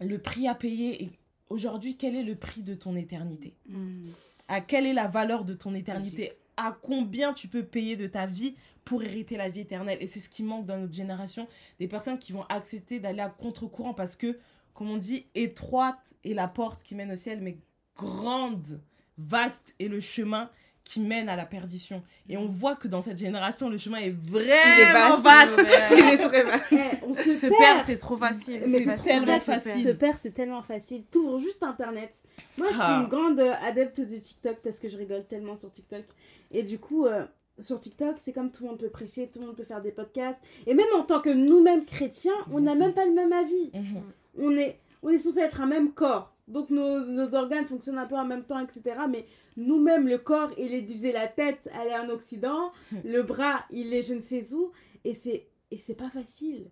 [0.00, 1.02] le prix à payer.
[1.02, 1.10] Et
[1.48, 3.54] aujourd'hui, quel est le prix de ton éternité?
[3.68, 4.04] Mm.
[4.46, 6.32] À quelle est la valeur de ton éternité?
[6.56, 9.98] À combien tu peux payer de ta vie pour hériter la vie éternelle?
[10.00, 11.48] Et c'est ce qui manque dans notre génération,
[11.80, 14.38] des personnes qui vont accepter d'aller à contre-courant parce que,
[14.74, 17.58] comme on dit, étroite est la porte qui mène au ciel, mais
[17.96, 18.80] grande,
[19.18, 20.50] vaste est le chemin
[20.90, 22.02] qui mène à la perdition.
[22.28, 25.64] Et on voit que dans cette génération, le chemin est vraiment vaste.
[25.92, 26.64] Il est très vaste.
[26.72, 26.76] Eh,
[27.06, 27.58] on se, Se perd.
[27.60, 28.60] perdre, c'est trop facile.
[28.66, 29.60] Mais c'est c'est trop tellement facile.
[29.70, 29.82] facile.
[29.84, 31.04] Se perdre, c'est tellement facile.
[31.12, 32.10] T'ouvres juste Internet.
[32.58, 33.00] Moi, je suis Ah.
[33.04, 36.02] une grande euh, adepte de TikTok parce que je rigole tellement sur TikTok.
[36.50, 37.24] Et du coup, euh,
[37.60, 39.92] sur TikTok, c'est comme tout le monde peut prêcher, tout le monde peut faire des
[39.92, 40.40] podcasts.
[40.66, 43.70] Et même en tant que nous-mêmes chrétiens, on n'a même pas le même avis.
[43.74, 44.02] Mhm.
[44.40, 46.34] On est, on est censé être un même corps.
[46.50, 48.82] Donc nos, nos organes fonctionnent un peu en même temps, etc.
[49.08, 49.24] Mais
[49.56, 51.12] nous-mêmes, le corps, il est divisé.
[51.12, 52.72] La tête, elle est en Occident.
[53.04, 54.72] le bras, il est je ne sais où.
[55.04, 56.70] Et c'est, et c'est pas facile.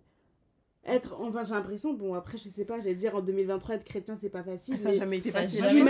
[0.85, 4.15] Être, enfin, j'ai l'impression, bon, après, je sais pas, j'allais dire en 2023, être chrétien,
[4.19, 4.77] c'est pas facile.
[4.77, 5.61] Ça n'a mais jamais été facile.
[5.61, 5.85] jamais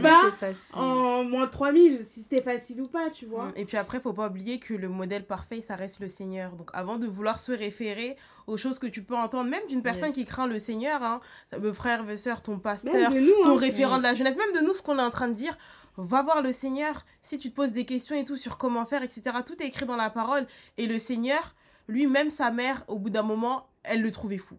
[0.00, 0.76] pas facile.
[0.76, 3.48] en moins 3000, si c'était facile ou pas, tu vois.
[3.48, 3.52] Mm.
[3.56, 6.56] Et puis après, faut pas oublier que le modèle parfait, ça reste le Seigneur.
[6.56, 10.08] Donc avant de vouloir se référer aux choses que tu peux entendre, même d'une personne
[10.08, 10.14] Yes.
[10.14, 11.20] qui craint le Seigneur, hein,
[11.60, 13.60] me frère, ma soeur, ton pasteur, nous, ton hein.
[13.60, 15.56] référent de la jeunesse, même de nous, ce qu'on est en train de dire,
[15.98, 17.04] va voir le Seigneur.
[17.22, 19.86] Si tu te poses des questions et tout sur comment faire, etc., tout est écrit
[19.86, 20.46] dans la parole.
[20.78, 21.54] Et le Seigneur,
[21.88, 24.56] lui-même, sa mère, au bout d'un moment, elle le trouvait fou.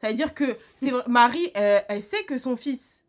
[0.00, 0.44] C'est-à-dire que
[0.76, 3.02] c'est vrai- Marie, euh, elle sait que son fils,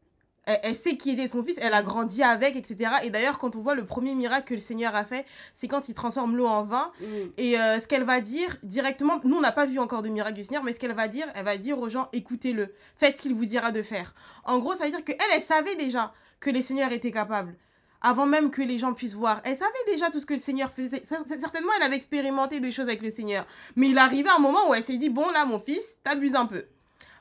[0.45, 2.91] elle, elle sait qui était son fils, elle a grandi avec, etc.
[3.03, 5.89] Et d'ailleurs, quand on voit le premier miracle que le Seigneur a fait, c'est quand
[5.89, 6.91] il transforme l'eau en vin.
[7.01, 7.05] Mm.
[7.37, 10.35] Et euh, ce qu'elle va dire directement, nous on n'a pas vu encore de miracle
[10.35, 13.21] du Seigneur, mais ce qu'elle va dire, elle va dire aux gens écoutez-le, faites ce
[13.21, 14.13] qu'il vous dira de faire.
[14.45, 17.55] En gros, ça veut dire qu'elle, elle savait déjà que les Seigneurs étaient capables.
[18.01, 19.41] Avant même que les gens puissent voir.
[19.43, 21.03] Elle savait déjà tout ce que le Seigneur faisait.
[21.05, 23.45] Cer- Certainement, elle avait expérimenté des choses avec le Seigneur.
[23.75, 26.45] Mais il arrivait un moment où elle s'est dit, bon, là, mon fils, t'abuses un
[26.45, 26.65] peu.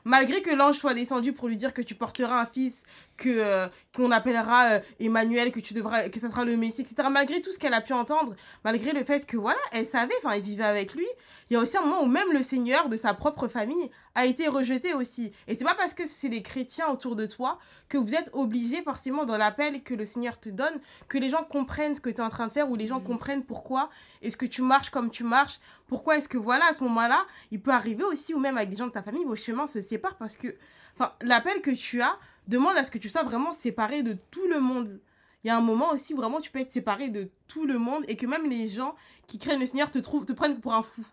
[0.07, 2.83] Malgré que l'ange soit descendu pour lui dire que tu porteras un fils,
[3.17, 7.07] que euh, qu'on appellera euh, Emmanuel, que tu devras, que ça sera le Messie, etc.
[7.11, 10.31] Malgré tout ce qu'elle a pu entendre, malgré le fait que voilà, elle savait, enfin,
[10.31, 11.07] elle vivait avec lui.
[11.49, 14.25] Il y a aussi un moment où même le Seigneur de sa propre famille a
[14.25, 15.31] été rejeté aussi.
[15.47, 18.81] Et c'est pas parce que c'est des chrétiens autour de toi que vous êtes obligé
[18.81, 22.17] forcément dans l'appel que le Seigneur te donne, que les gens comprennent ce que tu
[22.17, 23.89] es en train de faire ou les gens comprennent pourquoi
[24.21, 27.61] est-ce que tu marches comme tu marches, pourquoi est-ce que voilà, à ce moment-là, il
[27.61, 30.17] peut arriver aussi, ou même avec des gens de ta famille, vos chemins se séparent
[30.17, 30.55] parce que,
[30.95, 34.47] enfin, l'appel que tu as demande à ce que tu sois vraiment séparé de tout
[34.47, 34.99] le monde.
[35.43, 38.03] Il y a un moment aussi vraiment tu peux être séparé de tout le monde
[38.07, 38.95] et que même les gens
[39.27, 41.05] qui craignent le Seigneur te trouvent, te prennent pour un fou.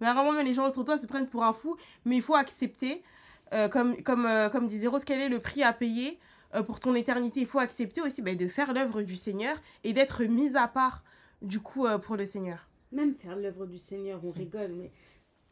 [0.00, 2.22] Mais vraiment même les gens autour de toi se prennent pour un fou, mais il
[2.22, 3.04] faut accepter,
[3.52, 6.18] euh, comme, comme, euh, comme disait Rose, quel est le prix à payer
[6.54, 7.40] euh, pour ton éternité?
[7.40, 11.04] Il faut accepter aussi ben, de faire l'œuvre du Seigneur et d'être mis à part
[11.40, 12.68] du coup pour le Seigneur.
[12.90, 14.90] Même faire l'œuvre du Seigneur, on rigole, mais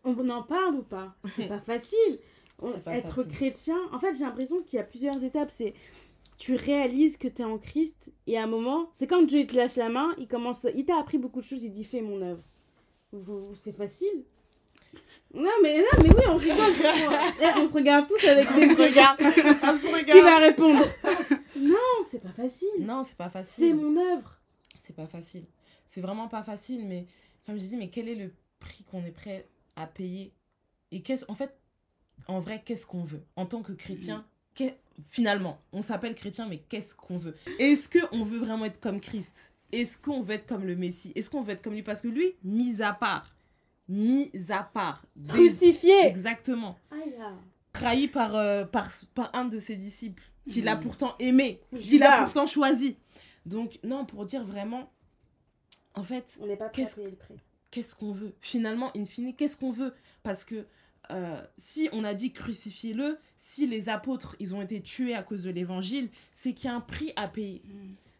[0.04, 1.14] on en parle ou pas?
[1.36, 2.18] C'est pas facile.
[2.62, 3.32] On- C'est être facile.
[3.32, 5.50] chrétien, en fait, j'ai l'impression qu'il y a plusieurs étapes.
[5.50, 5.74] C'est
[6.38, 9.54] tu réalises que tu es en Christ et à un moment, c'est quand Dieu te
[9.56, 12.22] lâche la main, il commence, il t'a appris beaucoup de choses, il dit fais mon
[12.22, 12.42] œuvre.
[13.56, 14.24] C'est facile?
[15.32, 16.56] Non mais non mais oui on rigole.
[17.58, 18.74] On se regarde tous avec des yeux.
[20.12, 20.84] Qui va répondre?
[21.60, 22.68] Non c'est pas facile.
[22.80, 23.74] Non, c'est pas Fais facile.
[23.76, 24.40] mon œuvre.
[24.80, 25.44] C'est pas facile.
[25.86, 27.06] C'est vraiment pas facile, mais
[27.46, 30.32] comme je dis, mais quel est le prix qu'on est prêt à payer?
[30.92, 31.54] Et qu'est-ce, en fait,
[32.28, 33.22] en vrai, qu'est-ce qu'on veut?
[33.36, 34.78] En tant que chrétien, qu'est-
[35.10, 37.36] finalement, on s'appelle chrétien, mais qu'est-ce qu'on veut?
[37.58, 39.32] Est-ce qu'on veut vraiment être comme Christ?
[39.72, 41.12] Est-ce qu'on veut être comme le Messie?
[41.14, 41.82] Est-ce qu'on veut être comme lui?
[41.82, 43.32] Parce que lui, mis à part,
[43.88, 46.06] mis à part, des- Crucifié.
[46.06, 47.14] exactement, Aïe
[47.72, 52.24] trahi par, euh, par, par un de ses disciples, qu'il a pourtant aimé, qu'il a
[52.24, 52.96] pourtant choisi.
[53.46, 54.90] Donc, non, pour dire vraiment,
[55.94, 57.36] en fait, On n'est pas prêt à Qu'est-ce- payer le prix.
[57.70, 58.34] qu'est-ce qu'on veut?
[58.40, 59.94] Finalement, in fine, qu'est-ce qu'on veut?
[60.22, 60.66] Parce que
[61.10, 65.42] euh, si on a dit crucifiez-le, si les apôtres, ils ont été tués à cause
[65.44, 67.62] de l'évangile, c'est qu'il y a un prix à payer.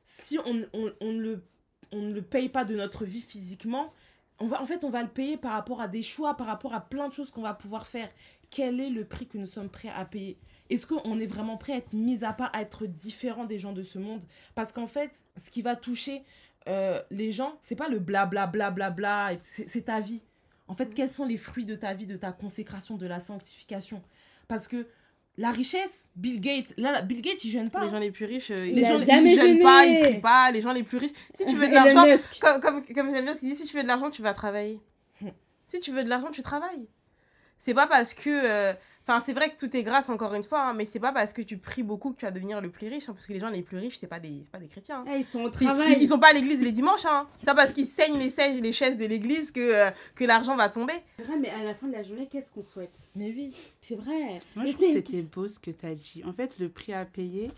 [0.05, 1.45] Si on, on, on ne le,
[1.93, 3.93] on ne le paye pas de notre vie physiquement,
[4.39, 6.75] on va, en fait, on va le payer par rapport à des choix, par rapport
[6.75, 8.09] à plein de choses qu'on va pouvoir faire.
[8.51, 10.39] Quel est le prix que nous sommes prêts à payer?
[10.71, 13.73] Est-ce qu'on est vraiment prêt à être mis à part, à être différent des gens
[13.73, 14.23] de ce monde?
[14.55, 16.25] Parce qu'en fait, ce qui va toucher
[16.69, 20.23] euh, les gens, c'est pas le blablabla, bla, bla, bla, et c'est c'est ta vie.
[20.71, 24.01] En fait, quels sont les fruits de ta vie, de ta consécration, de la sanctification?
[24.47, 24.87] Parce que
[25.37, 27.81] la richesse, Bill Gates, là, Bill Gates, il gêne pas.
[27.81, 27.91] Les hein.
[27.91, 29.63] gens les plus riches, euh, Les ils, gens ils jamais jeûnent gênés.
[29.65, 30.53] pas, ils prient pas.
[30.53, 32.05] Les gens les plus riches, si tu veux de l'argent,
[32.41, 34.33] comme, comme, comme j'aime bien ce qu'il dit, si tu veux de l'argent, tu vas
[34.33, 34.79] travailler.
[35.21, 35.31] Hmm.
[35.67, 36.87] si tu veux de l'argent, tu travailles.
[37.61, 38.29] C'est pas parce que.
[38.31, 38.73] euh,
[39.09, 41.33] Enfin, c'est vrai que tout est grâce, encore une fois, hein, mais c'est pas parce
[41.33, 43.41] que tu pries beaucoup que tu vas devenir le plus riche, hein, parce que les
[43.41, 45.01] gens les plus riches, c'est pas des, c'est pas des chrétiens.
[45.01, 45.05] hein.
[45.09, 45.95] Ah, ils sont au Ils, travail.
[45.97, 47.27] ils- ils sont pas à l'église les dimanches, hein.
[47.41, 50.55] C'est pas parce qu'ils saignent les, sièges, les chaises de l'église que, euh, que l'argent
[50.55, 50.93] va tomber.
[51.19, 52.93] C'est vrai, mais à la fin de la journée, qu'est-ce qu'on souhaite?
[53.17, 53.53] Mais oui.
[53.81, 54.39] C'est vrai.
[54.55, 56.23] Moi, Mais je trouve que c'est- c'était beau ce que tu as dit.
[56.25, 57.51] En fait, le prix à payer,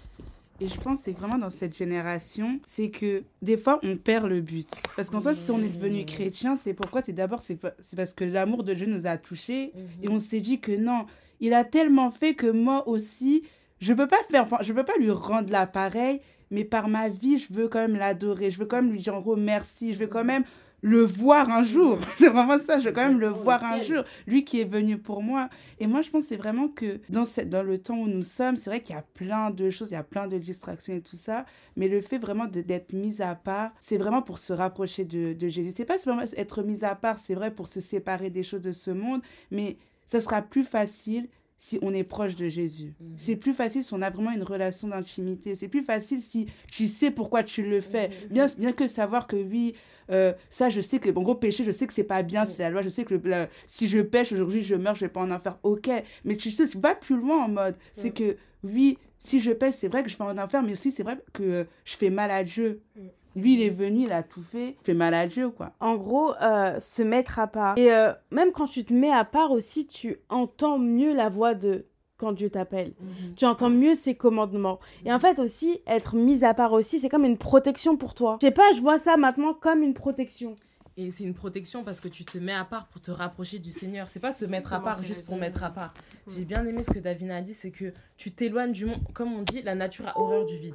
[0.62, 4.29] et je pense que c'est vraiment dans cette génération, c'est que des fois, on perd
[4.29, 4.70] le but.
[4.94, 7.01] Parce qu'en soi, si on est devenu chrétien, c'est pourquoi?
[7.01, 7.59] C'est d'abord, c'est
[7.96, 9.72] parce que l'amour de Dieu nous a touchés.
[10.03, 11.07] Et on s'est dit que non,
[11.40, 13.42] il a tellement fait que moi aussi,
[13.81, 16.20] je peux pas faire, enfin, je peux pas lui rendre l'appareil,
[16.53, 18.51] mais par ma vie, je veux quand même l'adorer.
[18.51, 19.94] Je veux quand même lui dire en gros merci.
[19.94, 20.44] Je veux quand même
[20.85, 21.99] le voir un jour.
[22.18, 24.03] C'est vraiment ça, je veux quand même le voir un jour.
[24.27, 25.49] Lui qui est venu pour moi.
[25.79, 28.25] Et moi, je pense que c'est vraiment que dans, cette, dans le temps où nous
[28.25, 30.92] sommes, c'est vrai qu'il y a plein de choses, il y a plein de distractions
[30.95, 31.45] et tout ça.
[31.77, 35.33] Mais le fait vraiment de- d'être mis à part, c'est vraiment pour se rapprocher de,
[35.35, 35.73] de Jésus.
[35.77, 38.73] C'est pas seulement être mis à part, c'est vrai pour se séparer des choses de
[38.73, 42.92] ce monde, mais ça sera plus facile si on est proche de Jésus.
[43.01, 43.12] Mhm.
[43.16, 45.55] C'est plus facile si on a vraiment une relation d'intimité.
[45.55, 48.09] C'est plus facile si tu sais pourquoi tu le fais.
[48.09, 48.29] Mhm.
[48.31, 49.75] Bien, bien que savoir que oui,
[50.11, 52.47] euh, ça je sais que, en gros, péché, je sais que c'est pas bien, Mhm.
[52.47, 55.09] c'est la loi, je sais que le- si je pêche aujourd'hui, je meurs, je vais
[55.12, 55.59] pas en enfer.
[55.62, 55.88] Ok,
[56.25, 57.77] mais tu sais, tu vas plus loin en mode.
[57.93, 58.15] C'est Mhm.
[58.15, 61.03] que oui, si je pêche, c'est vrai que je vais en enfer, mais aussi c'est
[61.03, 62.81] vrai que euh, je fais mal à Dieu.
[62.97, 63.09] Mhm.
[63.35, 65.73] Lui, il est venu, il a tout fait, fait mal à Dieu, quoi.
[65.81, 67.79] En gros, euh, se mettre à part.
[67.79, 71.55] Et euh, même quand tu te mets à part aussi, tu entends mieux la voix
[71.55, 71.87] de
[72.22, 72.92] quand Dieu t'appelle.
[73.00, 73.35] Mhm.
[73.35, 74.78] Tu entends mieux ses commandements.
[75.04, 78.38] Et en fait aussi, être mis à part aussi, c'est comme une protection pour toi.
[78.40, 80.54] Je sais pas, je vois ça maintenant comme une protection.
[80.96, 83.72] Et c'est une protection parce que tu te mets à part pour te rapprocher du
[83.72, 84.06] Seigneur.
[84.08, 85.94] C'est pas se mettre à part juste pour mettre à part.
[86.28, 89.00] J'ai bien aimé ce que Davina a dit, c'est que tu t'éloignes du monde.
[89.14, 90.74] Comme on dit, la nature a horreur du vide.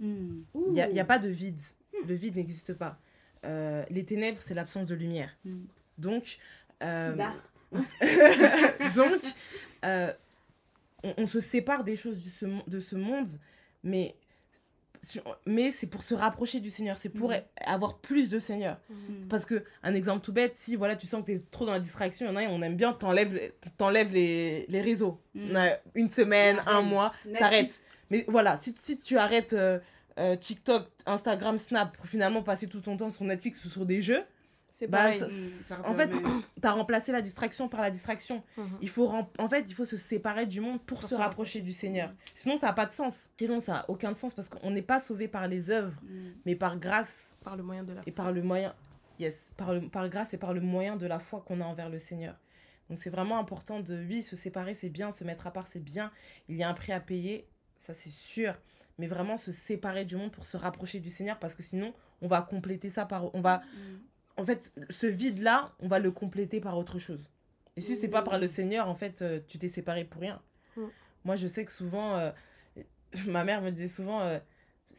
[0.00, 1.60] Il n'y a, il y a pas de vide.
[2.06, 2.98] Le vide n'existe pas.
[3.46, 5.30] Euh, les ténèbres, c'est l'absence de lumière.
[5.96, 6.38] Donc,
[6.82, 7.32] euh, Bah.
[8.96, 9.20] donc
[9.84, 10.12] euh,
[11.04, 13.28] on, on se sépare des choses de ce, de ce monde,
[13.82, 14.14] mais
[15.46, 17.42] mais c'est pour se rapprocher du Seigneur, c'est pour Mhm.
[17.66, 18.78] avoir plus de Seigneur.
[18.88, 19.26] Mm.
[19.28, 21.72] Parce que, un exemple tout bête, si voilà, tu sens que tu es trop dans
[21.72, 25.18] la distraction, il y en a, on aime bien, t'enlèves les, t'enlèves les, les réseaux.
[25.34, 25.56] Mm.
[25.96, 27.80] Une semaine, un mois, t'arrêtes.
[28.10, 29.80] Mais voilà, si, si tu arrêtes euh,
[30.20, 34.02] euh, TikTok, Instagram, Snap pour finalement passer tout ton temps sur Netflix ou sur des
[34.02, 34.22] jeux,
[34.82, 35.20] C'est bah, pareil.
[35.20, 36.42] ça- en fait, même.
[36.60, 38.42] t'as remplacé la distraction par la distraction.
[38.56, 38.78] Mhm.
[38.80, 41.20] Il faut rem- en fait, il faut se séparer du monde pour, Pour se se
[41.20, 42.12] rapprocher du Seigneur.
[42.34, 43.30] Sinon, ça n'a pas de sens.
[43.38, 46.30] Sinon, ça n'a aucun sens parce qu'on n'est pas sauvé par les œuvres, Mm.
[46.46, 48.74] mais par grâce par le moyen de la et par le moyen.
[49.20, 51.88] Yes, par, le, par grâce et par le moyen de la foi qu'on a envers
[51.88, 52.34] le Seigneur.
[52.90, 55.78] Donc, c'est vraiment important de, oui, se séparer, c'est bien, se mettre à part, c'est
[55.84, 56.10] bien.
[56.48, 57.46] Il y a un prix à payer,
[57.78, 58.54] ça c'est sûr.
[58.98, 62.26] Mais vraiment se séparer du monde pour se rapprocher du Seigneur parce que sinon, on
[62.28, 63.34] va compléter ça par.
[63.34, 63.62] On va.
[64.36, 67.20] En fait, ce vide-là, on va le compléter par autre chose.
[67.76, 70.40] Et si c'est pas par le Seigneur, en fait, euh, tu t'es séparé pour rien.
[70.76, 70.82] Mm.
[71.24, 72.30] Moi, je sais que souvent, euh,
[73.26, 74.38] ma mère me disait souvent, euh,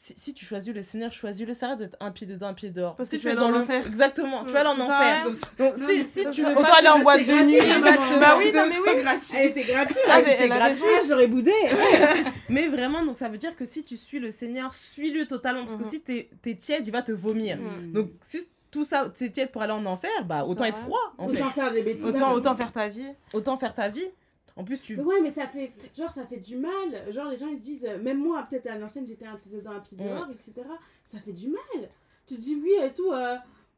[0.01, 2.71] si, si tu choisis le Seigneur, choisis-le, ça arrête d'être un pied dedans, un pied
[2.71, 2.95] dehors.
[2.95, 3.85] Parce si que tu vas dans dans le- l'enfer.
[3.87, 5.29] Exactement, tu vas aller en enfer.
[5.59, 7.55] Donc, si, si tu veux Autant pas aller en te boîte de nuit.
[7.55, 8.19] gratuit, exactement.
[8.19, 9.03] Bah oui, non mais oui.
[9.37, 11.03] Elle était gratuite, Ah, elle était gratuite, raison.
[11.05, 11.51] je l'aurais boudé.
[12.49, 15.63] Mais vraiment, donc ça veut dire que si tu suis le Seigneur, suis-le totalement.
[15.65, 15.89] Parce que Mhm.
[15.89, 17.57] si t'es es tiède, il va te vomir.
[17.57, 17.91] Mm.
[17.93, 18.39] Donc si
[18.73, 21.13] tout ça, t'es tiède pour aller en enfer, bah autant être froid.
[21.17, 21.35] En fait.
[21.39, 22.05] Autant faire des bêtises.
[22.05, 23.07] Autant, autant faire ta vie.
[23.33, 24.05] Autant faire ta vie.
[24.55, 24.97] En plus, tu.
[24.97, 27.11] Mais ouais, mais ça fait, genre, ça fait du mal.
[27.11, 29.51] Genre, les gens, ils se disent, euh, même moi, peut-être à l'ancienne, j'étais un pied
[29.51, 30.09] dedans, un pied Ouais.
[30.09, 30.67] dehors, etc.
[31.05, 31.89] Ça fait du mal.
[32.27, 33.35] Tu te dis oui et tout, euh,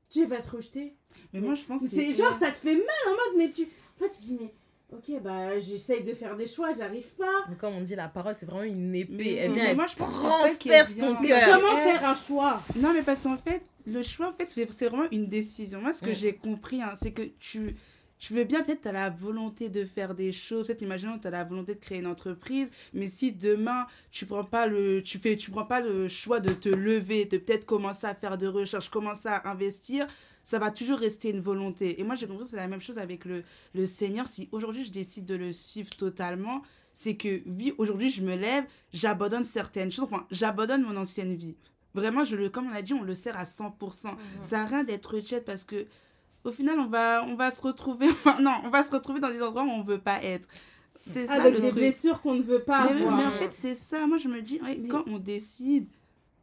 [0.10, 0.94] tu vas te rejeter.
[1.34, 3.64] Mais moi, je pense que C'est genre, ça te fait mal en mode, mais tu.
[3.64, 4.54] En fait, tu te dis, mais
[4.96, 7.46] ok, bah, j'essaye de faire des choix, j'arrive pas.
[7.50, 9.14] Mais comme on dit, la parole, c'est vraiment une épée.
[9.14, 11.60] Mais- elle mais vient, elle moi, je transperce ton cœur.
[11.60, 12.62] comment faire un choix?
[12.76, 15.82] Non, mais parce qu'en fait, le choix, en fait, c'est vraiment une décision.
[15.82, 17.76] Moi, ce que j'ai compris, hein, c'est que tu,
[18.18, 20.68] tu veux bien, peut-être, tu as la volonté de faire des choses.
[20.68, 22.70] Peut-être, imaginons, tu as la volonté de créer une entreprise.
[22.94, 26.52] Mais si demain, tu prends pas le, tu fais, tu prends pas le choix de
[26.54, 30.08] te lever, de peut-être commencer à faire de recherche, commencer à investir,
[30.46, 32.00] ça va toujours rester une volonté.
[32.00, 34.28] Et moi, j'ai compris que c'est la même chose avec le, le Seigneur.
[34.28, 36.62] Si aujourd'hui, je décide de le suivre totalement,
[36.94, 40.06] c'est que oui, aujourd'hui, je me lève, j'abandonne certaines choses.
[40.06, 41.56] Enfin, j'abandonne mon ancienne vie.
[41.96, 44.12] Vraiment, je le, comme on a dit, on le sert à 100%.
[44.12, 44.18] Mhm.
[44.40, 45.88] Ça à rien d'être chat parce que
[46.44, 48.06] au final, on va, on va se retrouver,
[48.40, 50.48] non, on va se retrouver dans des endroits où on veut pas être.
[51.10, 51.80] C'est ça Avec le des truc.
[51.80, 53.18] blessures qu'on ne veut pas Mais, avoir.
[53.18, 54.06] mais en fait, c'est ça.
[54.08, 55.88] Moi, je me dis, ouais, Mais- quand on décide,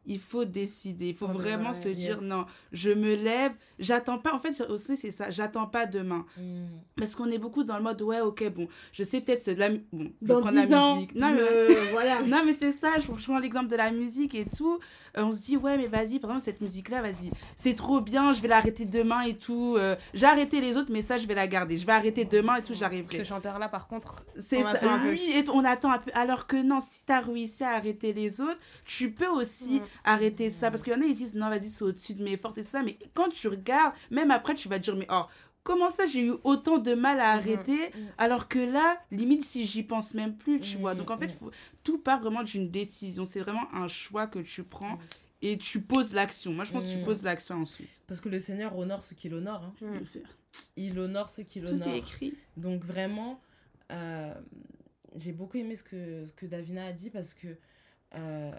[0.06, 1.08] il faut décider.
[1.10, 4.34] Il faut Oh, vraiment ouais, se dire, non, je me lève, j'attends pas.
[4.34, 6.24] En fait, c'est aussi, c'est ça, j'attends pas demain.
[6.36, 6.64] Mm.
[6.96, 9.68] Parce qu'on est beaucoup dans le mode, ouais, ok, bon, je sais peut-être de la,
[9.70, 11.14] bon, je 10 la ans, musique.
[11.14, 12.22] Non, mais le- voilà.
[12.26, 14.78] non, mais c'est ça, je, je prends l'exemple de la musique et tout.
[15.18, 18.32] Euh, on se dit, ouais, mais vas-y, par exemple, cette musique-là, vas-y, c'est trop bien,
[18.32, 19.76] je vais l'arrêter demain et tout.
[19.78, 21.76] Euh, j'ai arrêté les autres, mais ça, je vais la garder.
[21.76, 23.24] Je vais arrêter demain et tout, Ce j'arriverai.
[23.24, 26.10] chanteur-là, par contre, C'est ça, lui, et on attend un peu.
[26.14, 29.80] Alors que non, si tu as réussi à arrêter les autres, tu peux aussi Mhm.
[30.04, 30.70] Arrêter ça.
[30.70, 32.62] Parce qu'il y en a, ils disent, non, vas-y, c'est au-dessus de mes forces et
[32.62, 32.82] tout ça.
[32.82, 35.22] Mais quand tu regardes, même après, tu vas te dire, mais oh,
[35.64, 37.38] comment ça, j'ai eu autant de mal à Mhm.
[37.38, 38.08] arrêter Mhm.
[38.18, 40.94] alors que là, limite, si j'y pense même plus, tu vois.
[40.94, 41.50] Donc en fait, faut-
[41.84, 43.24] tout part vraiment d'une décision.
[43.24, 44.98] C'est vraiment un choix que tu prends
[45.40, 46.52] et tu poses l'action.
[46.52, 48.00] Moi, je pense que tu poses l'action ensuite.
[48.06, 49.62] Parce que le Seigneur honore ce qu'il honore.
[49.64, 49.74] hein.
[50.00, 50.04] Mm.
[50.76, 51.88] Il honore ce qu'il Tout honore.
[51.88, 52.34] est écrit.
[52.56, 53.40] Donc vraiment,
[53.90, 54.34] euh,
[55.16, 57.48] j'ai beaucoup aimé ce que, ce que Davina a dit parce que
[58.14, 58.52] euh,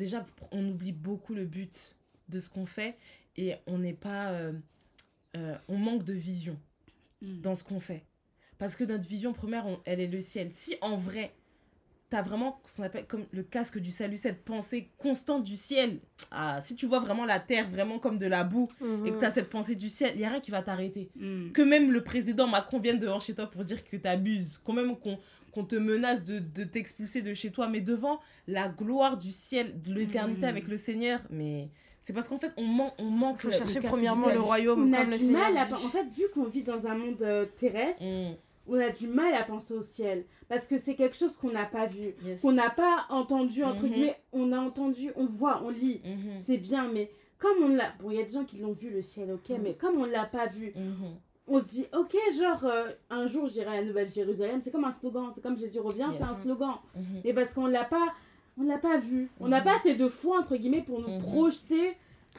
[0.00, 1.94] déjà, on oublie beaucoup le but
[2.28, 2.96] de ce qu'on fait
[3.36, 4.30] et on n'est pas...
[4.30, 4.52] euh,
[5.36, 6.58] euh, on manque de vision
[7.22, 7.40] Mhm.
[7.42, 8.02] dans ce qu'on fait.
[8.58, 10.50] Parce que notre vision première, on- elle est le ciel.
[10.54, 11.32] Si en vrai,
[12.08, 16.00] t'as vraiment ce qu'on appelle comme le casque du salut, cette pensée constante du ciel.
[16.30, 18.68] Ah, si tu vois vraiment la terre vraiment comme de la boue
[19.04, 19.20] et que Mhm.
[19.20, 21.52] t'as cette pensée du ciel, il n'y a rien qui va t'arrêter Mhm.
[21.52, 24.96] que même le président Macron vienne devant chez toi pour dire que t'abuses, quand même
[24.98, 25.18] qu'on
[25.52, 29.80] qu'on te menace de, de t'expulser de chez toi, mais devant la gloire du ciel,
[29.82, 30.44] de l'éternité Mm.
[30.50, 31.68] avec le Seigneur, mais
[32.02, 33.40] c'est parce qu'en fait on, man- on manque.
[33.44, 35.64] Il faut chercher premièrement le royaume, On a le du Seigneur mal à.
[35.74, 38.36] En fait, vu qu'on vit dans un monde euh, terrestre, Mm,
[38.68, 40.24] on a du mal à penser au ciel.
[40.48, 42.14] Parce que c'est quelque chose qu'on n'a pas vu.
[42.24, 42.40] yes.
[42.40, 43.90] Qu'on n'a pas entendu, entre Mhm.
[43.92, 44.16] guillemets.
[44.32, 46.00] On a entendu, on voit, on lit.
[46.04, 47.92] Mhm, C'est bien, mais comme on l'a.
[48.00, 49.58] Bon, il y a des gens qui l'ont vu, le ciel, ok, Mhm.
[49.62, 51.16] mais comme on l'a pas vu, mhm.
[51.52, 54.90] On se dit, ok, genre, euh, un jour je dirai la Nouvelle-Jérusalem, c'est comme un
[54.92, 56.16] slogan, c'est comme Jésus revient, Yes.
[56.18, 56.74] c'est un slogan.
[56.94, 57.02] Mhm.
[57.24, 58.06] Mais parce qu'on l'a pas,
[58.58, 59.28] on l'a pas vu.
[59.40, 59.64] On n'a Mhm.
[59.64, 61.20] pas assez de foi, entre guillemets, pour nous Mhm.
[61.22, 61.96] projeter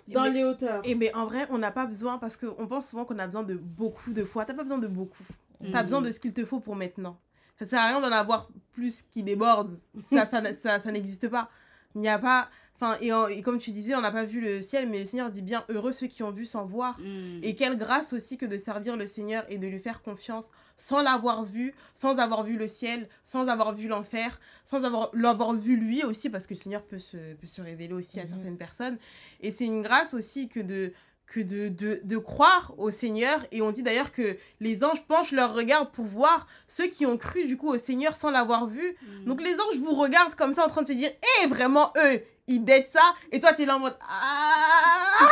[0.07, 0.81] dans Mais- les hauteurs.
[0.85, 3.43] Et mais en vrai, on n'a pas besoin parce qu'on pense souvent qu'on a besoin
[3.43, 4.45] de beaucoup de foi.
[4.45, 5.23] T'as pas besoin de beaucoup.
[5.71, 5.83] T'as Mhm.
[5.83, 7.17] besoin de ce qu'il te faut pour maintenant.
[7.59, 9.71] Ça sert à rien d'en avoir plus qui déborde.
[10.01, 11.49] Ça, ça, ça, ça n'existe pas.
[11.93, 12.47] Il n'y a pas.
[12.83, 15.05] Enfin, et, en- et comme tu disais, on n'a pas vu le ciel, mais le
[15.05, 16.97] Seigneur dit bien heureux ceux qui ont vu sans voir.
[16.99, 17.43] Mm.
[17.43, 21.03] Et quelle grâce aussi que de servir le Seigneur et de lui faire confiance sans
[21.03, 25.75] l'avoir vu, sans avoir vu le ciel, sans avoir vu l'enfer, sans avoir l'avoir vu
[25.75, 28.29] lui aussi, parce que le Seigneur peut se, peut se révéler aussi à Mhm.
[28.29, 28.97] certaines personnes.
[29.41, 30.91] Et c'est une grâce aussi que de
[31.27, 33.39] que de, de, de croire au Seigneur.
[33.53, 37.15] Et on dit d'ailleurs que les anges penchent leur regard pour voir ceux qui ont
[37.15, 38.97] cru du coup au Seigneur sans l'avoir vu.
[39.23, 39.25] Mm.
[39.29, 42.21] Donc les anges vous regardent comme ça en train de se dire, hé, vraiment eux,
[42.47, 43.15] ils bêtent ça.
[43.31, 45.29] Et toi, t'es là en mode, ah,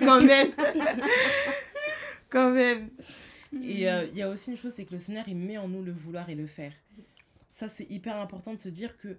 [0.00, 0.50] quand même.
[2.30, 2.90] quand même.
[3.62, 5.68] Et euh, il y a aussi une chose, c'est que le Seigneur, il met en
[5.68, 6.72] nous le vouloir et le faire.
[7.52, 9.18] Ça, c'est hyper important de se dire que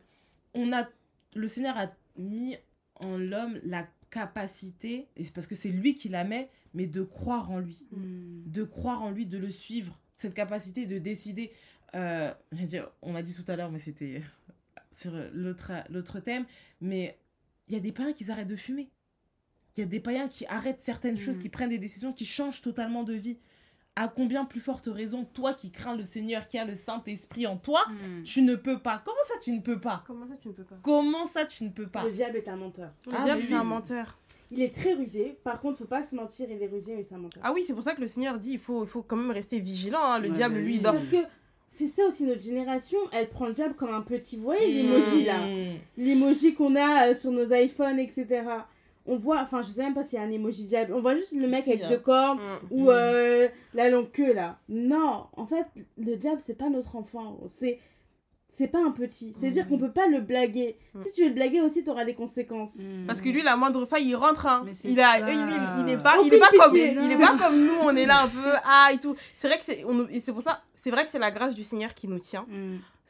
[0.53, 0.88] on a,
[1.36, 2.58] le Seigneur a mis
[2.95, 7.03] en l'homme la capacité, et c'est parce que c'est lui qui la met, mais de
[7.03, 7.86] croire en lui.
[7.91, 8.51] Mm.
[8.51, 9.99] De croire en lui, de le suivre.
[10.17, 11.51] Cette capacité de décider.
[11.95, 14.21] Euh, j'allais dire, on a dit tout à l'heure, mais c'était
[14.95, 16.45] sur l'autre l'autre thème,
[16.82, 17.17] mais
[17.73, 18.89] il y a des païens qui arrêtent de fumer.
[19.75, 21.41] Il y a des païens qui arrêtent certaines choses, Mm.
[21.41, 23.39] qui prennent des décisions, qui changent totalement de vie.
[23.95, 27.57] À combien plus forte raison, toi qui crains le Seigneur, qui a le Saint-Esprit en
[27.57, 28.23] toi, Mm.
[28.23, 29.01] tu ne peux pas?
[29.03, 30.03] Comment ça, tu ne peux pas?
[30.05, 30.77] Comment ça, tu ne peux pas?
[30.83, 32.03] Comment ça, tu ne peux pas?
[32.03, 32.91] Le diable est un menteur.
[33.07, 34.19] Le Ah, diable, c'est un menteur.
[34.51, 35.39] Il est très rusé.
[35.43, 37.41] Par contre, faut pas se mentir, il est rusé, mais c'est un menteur.
[37.43, 39.31] Ah oui, c'est pour ça que le Seigneur dit il faut, il faut quand même
[39.31, 40.03] rester vigilant.
[40.03, 40.19] hein.
[40.19, 40.93] Le Ouais, diable, lui, il dort.
[40.93, 41.17] Parce que
[41.75, 44.38] c'est ça aussi notre génération, elle prend le diable comme un petit.
[44.38, 44.88] Vous voyez Mm.
[44.88, 45.71] l'emoji là Mmh.
[45.97, 48.43] L'emoji qu'on a euh, sur nos iPhones, etc.
[49.05, 50.93] On voit, enfin, je sais même pas s'il y a un emoji diable.
[50.93, 52.59] On voit juste le mec avec deux cornes Mm.
[52.71, 54.59] ou euh, la longue queue là.
[54.69, 55.65] Non, en fait,
[55.97, 57.38] le diable, c'est pas notre enfant.
[57.49, 57.79] C'est.
[58.55, 59.33] C'est pas un petit.
[59.35, 59.67] C'est-à-dire Mm.
[59.69, 60.77] qu'on peut pas le blaguer.
[60.93, 61.01] Mm.
[61.01, 62.75] Si tu veux le blaguer aussi, tu auras des conséquences.
[62.75, 63.07] Mm.
[63.07, 64.45] Parce que lui, la moindre faille, il rentre.
[64.45, 64.61] Hein.
[64.63, 67.35] Mais Il, a, il, il, il est pas, il est pas comme, il est pas
[67.35, 67.73] comme nous.
[67.83, 69.15] On est là un peu ah et tout.
[69.35, 71.55] C'est vrai que c'est, on- et c'est pour ça, c'est vrai que c'est la grâce
[71.55, 72.45] du Seigneur qui nous tient.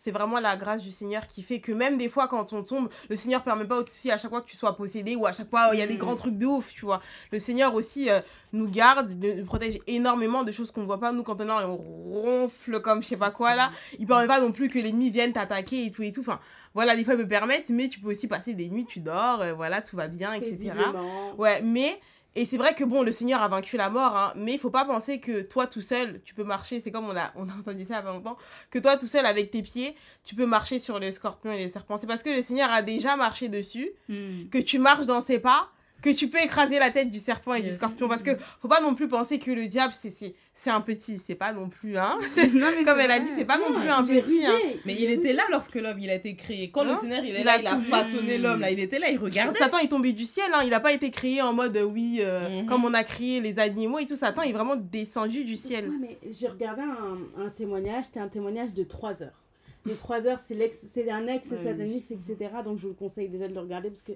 [0.04, 2.90] C'est vraiment la grâce du Seigneur qui fait que même des fois quand on tombe,
[3.10, 5.50] le Seigneur permet pas aussi à chaque fois que tu sois possédé ou à chaque
[5.50, 5.98] fois il y a des Mm.
[6.00, 7.00] grands trucs de ouf, tu vois.
[7.32, 8.20] Le Seigneur aussi euh,
[8.52, 11.14] nous garde, nous protège énormément de choses qu'on ne voit pas.
[11.14, 13.72] Nous quand on est là, on ronfle comme je sais pas quoi là.
[13.98, 16.20] Il permet pas non plus que l'ennemi vienne t'attaquer et tout et tout.
[16.20, 16.42] Enfin,
[16.74, 19.42] voilà, des fois il peut permettre, mais tu peux aussi passer des nuits, tu dors,
[19.42, 20.74] euh, voilà, tout va bien, etc.
[21.38, 21.98] Ouais, mais.
[22.36, 24.72] Et c'est vrai que bon, le Seigneur a vaincu la mort, hein, mais il faut
[24.72, 27.52] pas penser que toi tout seul, tu peux marcher, c'est comme on a, on a
[27.54, 28.38] entendu ça il y a pas longtemps,
[28.72, 29.94] que toi tout seul avec tes pieds,
[30.24, 31.98] tu peux marcher sur les scorpions et les serpents.
[32.00, 34.50] C'est parce que le Seigneur a déjà marché dessus, Mm.
[34.52, 35.70] que tu marches dans ses pas,
[36.04, 38.08] que tu peux écraser la tête du serpent et du scorpion.
[38.08, 40.34] Parce que faut pas non plus penser que le diable, c'est-
[40.70, 42.18] un petit, c'est pas non plus, hein.
[42.54, 44.58] non, mais Comme elle a dit, c'est pas non Non, plus un petit, hein.
[44.86, 46.70] Mais il était là lorsque l'homme il a été créé.
[46.70, 48.80] Quand Hein le Seigneur il est Il là, a il a façonné l'homme là, il
[48.80, 49.58] était là, il regardait.
[49.58, 50.62] Satan est tombé du ciel, hein.
[50.66, 52.66] il a pas été créé en mode euh, oui, euh, Mhm.
[52.68, 54.16] comme on a créé les animaux et tout.
[54.16, 55.90] Satan est vraiment descendu du ciel.
[55.90, 59.43] Ouais, mais j'ai regardé un, un témoignage, c'était un témoignage de 3 heures.
[59.86, 62.36] Les 3 heures, c'est l'ex- c'est un ex Ouais, sataniste, etc.
[62.64, 64.14] Donc je vous conseille déjà de le regarder parce que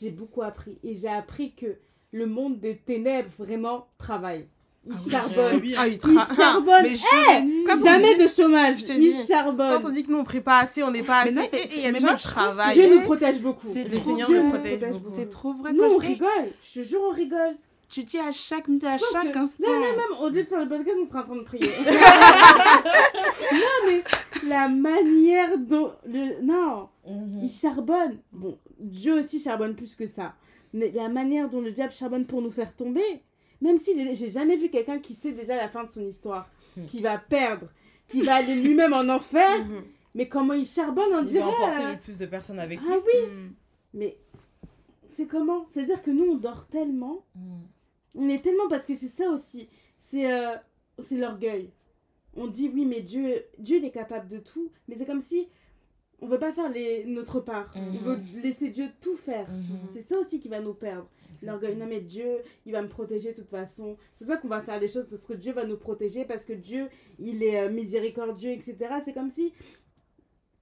[0.00, 0.78] j'ai beaucoup appris.
[0.82, 1.76] Et j'ai appris que
[2.12, 4.46] le monde des ténèbres vraiment travaille.
[4.86, 5.60] Il Ah oui, charbonne.
[5.62, 6.00] oui, Ah, il
[6.36, 6.82] charbonne.
[6.84, 8.80] Mais et comme on Jamais dit- de chômage.
[8.88, 9.78] Il charbonne.
[9.82, 11.34] Quand on dit que nous on prie pas assez, on n'est pas Mais assez.
[11.34, 12.72] non, mais et- et il y a mais moi, je travaillent.
[12.74, 13.66] Dieu nous protège beaucoup.
[13.70, 14.40] C'est Le trop Seigneur vrai.
[14.40, 15.14] nous protège beaucoup.
[15.14, 15.72] C'est trop vrai.
[15.74, 16.28] Nous, on rigole.
[16.64, 17.56] Je te jure, on rigole.
[17.90, 19.68] Tu dis à chaque minute, à chaque que- instant.
[19.68, 21.68] Non, mais même au lieu de faire le podcast, on sera en train de prier.
[23.52, 24.02] non, mais
[24.48, 25.92] la manière dont.
[26.06, 26.40] Le...
[26.42, 27.40] Non, Mhm.
[27.42, 28.18] il charbonne.
[28.32, 30.34] Bon, Dieu aussi charbonne plus que ça.
[30.72, 33.22] Mais la manière dont le diable charbonne pour nous faire tomber,
[33.60, 36.86] même si j'ai jamais vu quelqu'un qui sait déjà la fin de son histoire, Hmm.
[36.86, 37.66] qui va perdre,
[38.08, 39.82] qui va aller lui-même en enfer, Mhm.
[40.14, 41.42] mais comment il charbonne, on Il dirait.
[41.42, 42.86] va emporter euh, le plus de personnes avec lui.
[42.88, 43.30] Ah oui,
[43.94, 44.16] mais
[45.08, 45.66] c'est comment?
[45.68, 47.24] C'est-à-dire que nous, on dort tellement
[48.14, 48.24] Mhm.
[48.24, 49.68] on est tellement parce que c'est ça aussi.
[49.98, 50.56] C'est euh,
[50.98, 51.70] c'est l'orgueil.
[52.36, 54.70] On dit oui, mais Dieu, Dieu il est capable de tout.
[54.88, 55.48] Mais c'est comme si
[56.22, 57.74] on veut pas faire les, notre part.
[57.76, 57.96] Mhm.
[57.96, 59.48] On veut laisser Dieu tout faire.
[59.50, 59.88] Mhm.
[59.92, 61.08] C'est ça aussi qui va nous perdre.
[61.42, 61.74] L'orgueil.
[61.76, 63.96] Non, mais Dieu, il va me protéger de toute façon.
[64.14, 66.52] C'est pas qu'on va faire des choses parce que Dieu va nous protéger, parce que
[66.52, 68.76] Dieu, il est euh, miséricordieux, etc.
[69.02, 69.54] C'est comme si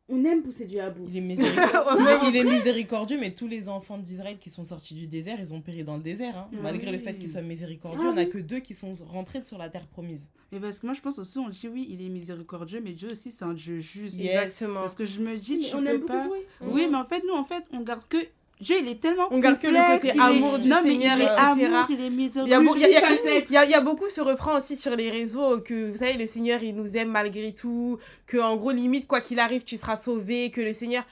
[0.09, 1.05] on aime pousser Dieu à bout.
[1.09, 1.21] Il est
[1.68, 2.07] miséricordieux.
[2.29, 5.61] Il est miséricordieux, mais tous les enfants d'Israël qui sont sortis du désert, ils ont
[5.61, 6.37] péri dans le désert.
[6.37, 6.49] hein.
[6.53, 8.31] Ah Malgré le fait qu'il soit miséricordieux, Ah on n'a oui.
[8.31, 10.29] que deux qui sont rentrés sur la terre promise.
[10.51, 13.11] Mais parce que moi, je pense aussi, on dit oui, il est miséricordieux, mais Dieu
[13.12, 14.16] aussi, c'est un Dieu juste.
[14.18, 14.31] Yes.
[14.44, 14.81] Exactement.
[14.81, 16.25] Parce que je me dis, Mais tu on aime peux beaucoup pas.
[16.25, 16.47] jouer.
[16.62, 18.16] Oui, mais en fait, nous, en fait, on garde que.
[18.61, 19.29] Dieu, il est tellement.
[19.31, 21.87] On garde que le complexe, côté est- amour du non, mais Seigneur, Il est amour,
[21.88, 23.46] il est y, a il y a- il y a- facette.
[23.48, 25.98] il y a- il y a beaucoup ce refrain aussi sur les réseaux que vous
[25.98, 29.63] savez le Seigneur il nous aime malgré tout que en gros limite quoi qu'il arrive
[29.65, 31.04] tu seras sauvé que le Seigneur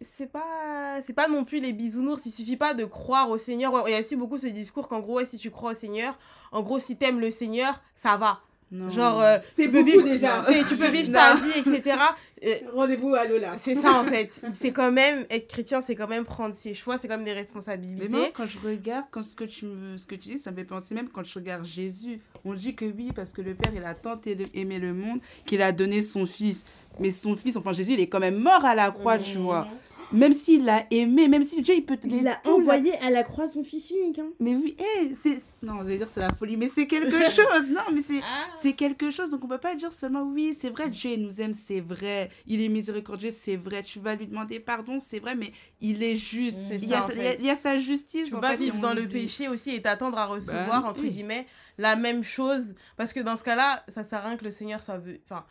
[0.00, 3.72] c'est pas c'est pas non plus les bisounours il suffit pas de croire au Seigneur
[3.86, 6.18] il y a aussi beaucoup ce discours qu'en gros ouais, si tu crois au Seigneur
[6.52, 8.40] en gros si t'aimes le Seigneur ça va
[8.72, 8.90] Non.
[8.90, 10.44] Genre, euh, C'est tu peux vivre, déjà.
[10.68, 11.96] tu peux vivre ta vie, etc.
[12.44, 13.54] Euh, Rendez-vous à Lola.
[13.58, 14.42] c'est ça en fait.
[14.54, 17.32] C'est quand même, être chrétien, c'est quand même prendre ses choix, c'est quand même des
[17.32, 18.08] Mais responsabilités.
[18.10, 20.56] moi, quand je regarde, quand ce que tu me, ce que tu dis, ça me
[20.56, 22.20] fait penser même quand je regarde Jésus.
[22.44, 25.20] On dit que oui, parce que le Père, il a tant aimé- aimé le monde
[25.46, 26.66] qu'il a donné son Fils.
[27.00, 29.66] Mais son Fils, enfin Jésus, il est quand même mort à la croix, tu vois.
[30.12, 33.24] Même s'il l'a aimé, même si Dieu, il peut te Il a envoyé à la
[33.24, 34.18] croix son fils unique.
[34.18, 34.28] Hein.
[34.38, 35.38] Mais oui, eh, c'est.
[35.62, 37.70] Non, je vais dire c'est la folie, mais c'est quelque chose.
[37.70, 38.20] Non, mais c'est.
[38.22, 38.46] Ah.
[38.54, 41.40] C'est quelque chose, donc on peut pas dire seulement oui, c'est vrai, Dieu il nous
[41.40, 45.34] aime, c'est vrai, il est miséricordieux, c'est vrai, tu vas lui demander pardon, c'est vrai,
[45.34, 47.50] mais il est juste, C'est il, y ça, a, en il y a- il y
[47.50, 48.28] a sa justice.
[48.28, 51.10] Tu peux pas vivre dans le péché aussi et t'attendre à recevoir, Bah, entre oui.
[51.10, 51.46] guillemets,
[51.78, 52.74] la même chose.
[52.96, 55.00] Parce que dans ce cas-là, ça sert à rien que le Seigneur soit...
[55.24, 55.44] Enfin,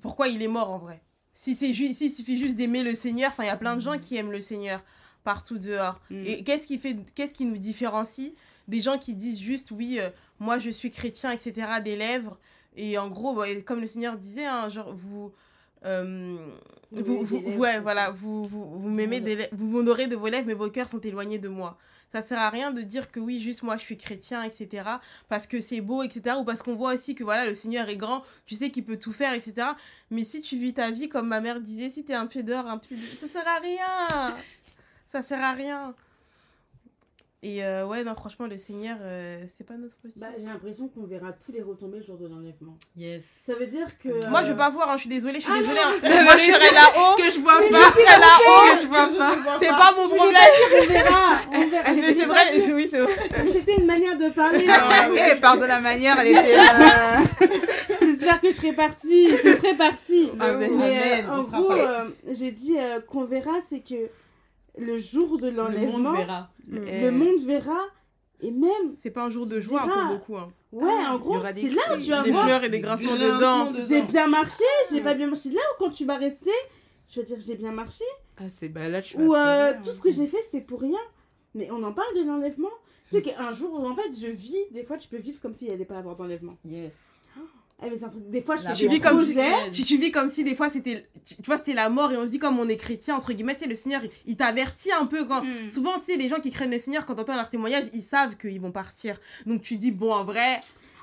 [0.00, 1.02] pourquoi il est mort en vrai?
[1.34, 3.80] Si c'est juste, s'il suffit juste d'aimer le Seigneur, enfin, il y a plein de
[3.80, 4.82] gens qui aiment le Seigneur
[5.24, 6.00] partout dehors.
[6.10, 6.22] Mm.
[6.26, 8.32] Et qu'est-ce qui fait, qu'est-ce qui nous différencie
[8.68, 11.52] des gens qui disent juste, oui, euh, moi je suis chrétien, etc.,
[11.84, 12.38] des lèvres.
[12.76, 15.32] Et en gros, bah, comme le Seigneur disait, hein, genre, vous...
[15.84, 16.36] euh,
[16.92, 17.24] Vous
[17.58, 21.00] ouais, voilà, vous, vous, vous m'aimez vous m'honorez de vos lèvres, mais vos cœurs sont
[21.00, 21.78] éloignés de moi.
[22.12, 24.84] Ça sert à rien de dire que oui, juste moi je suis chrétien, etc.
[25.30, 26.36] Parce que c'est beau, etc.
[26.38, 28.98] Ou parce qu'on voit aussi que voilà, le Seigneur est grand, tu sais qu'il peut
[28.98, 29.68] tout faire, etc.
[30.10, 32.76] Mais si tu vis ta vie comme ma mère disait, si t'es un dehors, un
[32.76, 32.82] de-
[33.18, 34.36] ça sert à rien.
[35.10, 35.94] Ça sert à rien.
[37.44, 40.20] Et euh, ouais, non, franchement, le Seigneur, euh, c'est pas notre petit.
[40.20, 42.78] Bah, j'ai l'impression qu'on verra tous les retombées le jour de l'enlèvement.
[42.96, 43.24] Yes.
[43.44, 44.28] Ça veut dire que.
[44.28, 45.80] Moi, euh, je veux pas voir, hein, je suis désolée, je suis Ah désolée.
[45.80, 46.22] non, hein.
[46.22, 47.16] Moi, je serai là-haut.
[47.16, 48.76] Que je vois Je pas, serai là-haut.
[48.76, 49.58] que je vois pas.
[49.60, 50.42] C'est pas mon Je problème.
[50.82, 51.38] On verra.
[51.52, 51.92] On verra.
[51.94, 53.12] Mais c'est vrai, oui, c'est vrai.
[53.52, 54.64] C'était une manière de parler.
[54.68, 55.12] Ah, hein.
[55.32, 56.56] Eh, pardon la manière, elle était.
[58.02, 59.30] J'espère que je serai partie.
[59.30, 60.30] Je serai partie.
[60.38, 60.70] Amen.
[60.76, 64.08] Mais Amen, euh, en gros, euh, j'ai dit euh, qu'on verra, c'est que
[64.78, 66.50] le jour de Le monde l'enlèvement, verra.
[66.68, 67.80] le monde verra.
[68.40, 70.06] Et même, C'est pas un jour de joie diras.
[70.08, 70.36] pour beaucoup.
[70.36, 70.50] Hein.
[70.72, 72.44] ouais, en il y gros, des c'est là où tu vas Des voir.
[72.44, 73.70] pleurs et des grincements de dents.
[73.70, 74.10] de- J'ai dedans.
[74.10, 75.50] bien marché, j'ai pas bien marché.
[75.50, 76.50] Là où quand tu vas rester,
[77.08, 78.04] tu vas dire j'ai bien marché.
[78.38, 79.80] Ah, c'est bah là, tu vas Ou euh, hein.
[79.84, 80.98] tout ce que j'ai fait, c'était pour rien.
[81.54, 82.68] Mais on en parle de l'enlèvement.
[83.10, 85.68] Tu sais qu'un jour, en fait, je vis, des fois, tu peux vivre comme s'il
[85.68, 86.54] n'y allait pas avoir d'enlèvement.
[86.64, 87.20] Yes.
[87.84, 89.34] Eh, mais c'est un truc, des fois, je fais Tu vis comme si,
[89.72, 92.16] tu, tu vis comme si des fois c'était tu, tu vois c'était la mort et
[92.16, 94.36] on se dit comme on est chrétien entre guillemets tu sais le Seigneur il, il
[94.36, 95.68] t'avertit un peu quand Mm.
[95.68, 98.36] souvent tu sais les gens qui craignent le Seigneur quand t'entends leur témoignage ils savent
[98.36, 100.60] qu'ils vont partir donc tu dis bon en vrai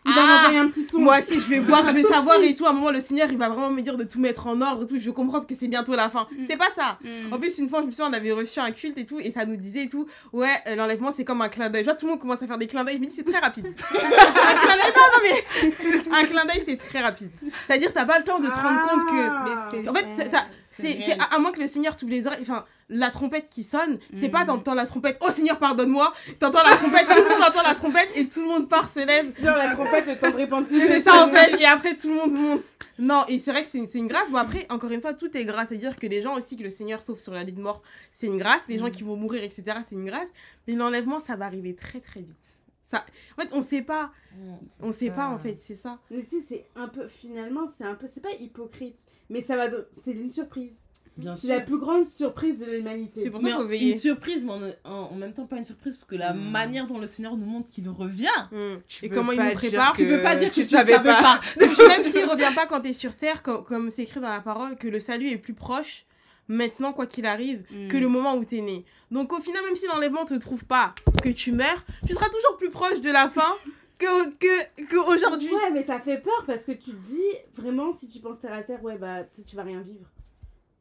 [0.09, 0.99] Il va Ah, m'envoyer un petit son.
[0.99, 3.27] moi aussi je vais voir je vais savoir et tout à un moment le Seigneur
[3.31, 5.45] il va vraiment me dire de tout mettre en ordre et tout je vais comprendre
[5.47, 6.43] que c'est bientôt la fin Mm.
[6.49, 7.33] c'est pas ça Mm.
[7.33, 9.31] en plus, une fois, je me souviens, on avait reçu un culte et tout, et
[9.31, 11.81] ça nous disait et tout, ouais, euh, l'enlèvement, c'est comme un clin d'œil.
[11.81, 13.23] Je vois, tout le monde commence à faire des clins d'œil, je me dis, c'est
[13.23, 13.67] très rapide.
[13.67, 17.29] un clin d'œil, non, non, mais un clin d'œil, c'est très rapide.
[17.67, 19.27] C'est-à-dire, t'as pas le temps de te rendre compte que.
[19.29, 19.45] Ah.
[19.73, 20.07] Mais En fait,
[20.73, 24.27] C'est à moins que le Seigneur t'ouvre les oreilles, enfin, la trompette qui sonne, c'est
[24.27, 24.31] Mm.
[24.31, 27.75] pas t'entends la trompette, oh Seigneur, pardonne-moi, t'entends la trompette, tout le monde entend la
[27.75, 29.31] trompette, et tout le monde part, s'élève.
[29.41, 30.81] Genre la trompette, le temps de repentir.
[30.87, 32.63] C'est ça en fait, et après tout le monde monte.
[32.97, 34.29] Non, et c'est vrai que c'est une, grâce.
[34.29, 35.69] Bon, après, encore une fois, tout est grâce.
[35.69, 37.81] C'est-à-dire que les gens aussi que le Seigneur sauve sur la lit de mort,
[38.11, 38.63] c'est une grâce.
[38.67, 40.27] Les gens qui vont mourir, etc., c'est une grâce.
[40.67, 42.35] Mais l'enlèvement, ça va arriver très très vite.
[42.91, 43.05] Ça...
[43.37, 44.11] En fait, on sait pas.
[44.81, 45.99] On sait pas, en fait, c'est ça.
[46.11, 49.67] Mais si, c'est un peu, finalement, c'est un peu, c'est pas hypocrite, mais ça va,
[49.93, 50.81] c'est une surprise.
[51.19, 51.55] Bien C'est sûr.
[51.55, 53.21] la plus grande surprise de l'humanité.
[53.23, 53.93] C'est pour Mais ça qu'il faut veiller.
[53.93, 54.51] une surprise, mais
[54.85, 56.49] en, en- en même temps pas une surprise, parce que la Hmm.
[56.51, 58.77] manière dont le Seigneur nous montre qu'il revient, Hmm.
[58.87, 61.09] Tu Et comment il nous prépare tu peux pas dire que tu, tu savais savais
[61.09, 61.21] pas.
[61.21, 61.41] pas.
[61.59, 64.39] Puis même s'il revient pas quand t'es sur terre, co- comme c'est écrit dans la
[64.41, 66.05] parole, que le salut est plus proche
[66.47, 68.83] maintenant, quoi qu'il arrive, que le moment où t'es né.
[69.11, 72.57] Donc au final, même si l'enlèvement te trouve pas, que tu meurs, tu seras toujours
[72.57, 73.53] plus proche de la fin
[73.99, 75.49] que, que, que aujourd'hui.
[75.53, 77.21] Ouais, mais ça fait peur parce que tu te dis,
[77.55, 80.07] vraiment, si tu penses terre à terre, ouais, bah, tu tu vas rien vivre.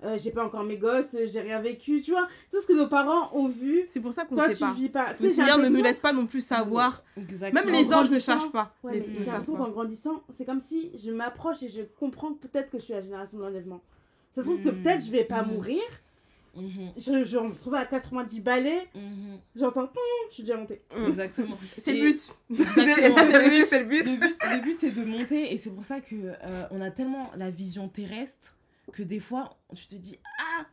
[0.05, 2.29] Euh, j'ai pas encore mes gosses, euh, j'ai rien vécu, tu vois.
[2.53, 4.73] Tout ce que nos parents ont vu, C'est pour ça qu'on sait tu pas.
[4.73, 5.07] vis pas.
[5.21, 7.03] Le Seigneur ne nous laisse pas non plus savoir.
[7.17, 7.65] Exactement.
[7.65, 8.73] Même les anges ne cherchent pas.
[8.85, 12.71] Ouais, Les- j'ai l'impression qu'en grandissant, c'est comme si je m'approche et je comprends peut-être
[12.71, 13.81] que je suis la génération de l'enlèvement.
[14.37, 14.83] Ça se trouve que Mm.
[14.83, 15.53] peut-être je vais pas Mm.
[15.53, 15.83] mourir.
[16.55, 19.39] Mhm, Je, je me retrouve à 90 balais, mhm.
[19.55, 19.89] j'entends,
[20.31, 20.81] je suis déjà montée.
[21.09, 21.57] Exactement.
[21.79, 22.17] C'est le but.
[22.75, 24.05] C'est le but, c'est le but.
[24.07, 26.91] Le but, le but, c'est de monter et c'est pour ça que euh, on a
[26.91, 28.55] tellement la vision terrestre
[28.93, 30.65] que des fois tu te dis ah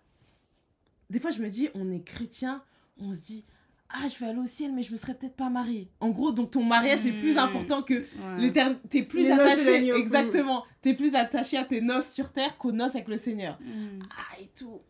[1.10, 2.64] des fois je me dis on est chrétien
[3.00, 3.46] on se dit
[3.90, 6.32] ah je vais aller au ciel mais je me serais peut-être pas mariée en gros
[6.32, 7.40] donc ton mariage est plus Mm.
[7.40, 8.06] important que Ouais.
[8.40, 12.72] l'éternité t'es plus Les attaché exactement t'es plus attaché à tes noces sur terre qu'aux
[12.72, 14.00] noces avec le Seigneur Mm.
[14.10, 14.82] ah et tout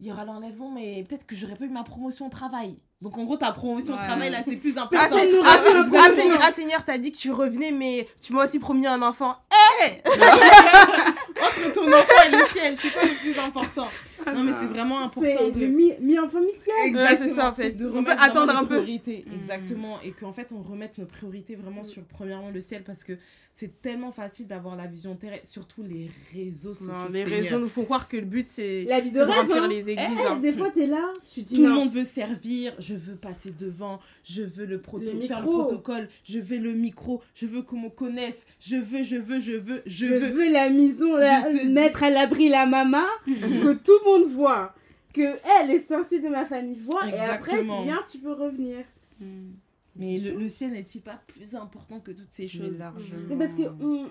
[0.00, 3.16] il y aura l'enlèvement mais peut-être que j'aurais pas eu ma promotion au travail donc
[3.18, 4.04] en gros ta promotion au Ouais.
[4.06, 6.14] travail là c'est plus Ah, important nous ah, un peu, ah, nous.
[6.14, 9.36] Seigneur, ah, Seigneur, t'as dit que tu revenais, mais tu m'as aussi promis un enfant.
[11.42, 13.88] entre ton enfant et le ciel c'est quoi le plus important
[14.34, 15.60] Non, mais c'est vraiment important C'est de...
[15.60, 16.94] le mi- mi-enfant mi-ciel.
[16.96, 17.70] Ouais, c'est ça, en fait.
[17.70, 18.76] De On peut remettre attendre un peu.
[18.76, 19.24] priorités.
[19.26, 19.34] Mm.
[19.34, 20.00] Exactement.
[20.02, 23.12] Et qu'en fait, on remette nos priorités vraiment sur, premièrement, le ciel parce que
[23.58, 26.92] c'est tellement facile d'avoir la vision terrestre, surtout les réseaux sociaux.
[26.92, 29.62] Non, les réseaux nous font croire que le but, c'est La vie de rêve, remplir
[29.64, 29.68] hein.
[29.68, 29.96] les églises.
[29.98, 30.36] Eh, hein.
[30.36, 33.98] des fois, t'es là, tu dis Tout le monde veut servir, je veux passer devant,
[34.24, 37.80] je veux le, proto- Le faire le protocole, je veux le micro, je veux qu'on
[37.80, 40.26] me connaisse, je veux, je veux, je veux, je, Je veux.
[40.32, 44.74] veux la maison, la- mettre à l'abri la maman, que tout le monde voit.
[45.12, 47.08] Que elle, les sorciers de ma famille voient.
[47.08, 48.84] Et après, c'est bien, tu peux revenir.
[49.20, 49.52] Mm.
[49.96, 52.82] Mais le, le ciel n'est-il pas plus important que toutes ces choses?
[53.28, 54.10] Mais parce que on...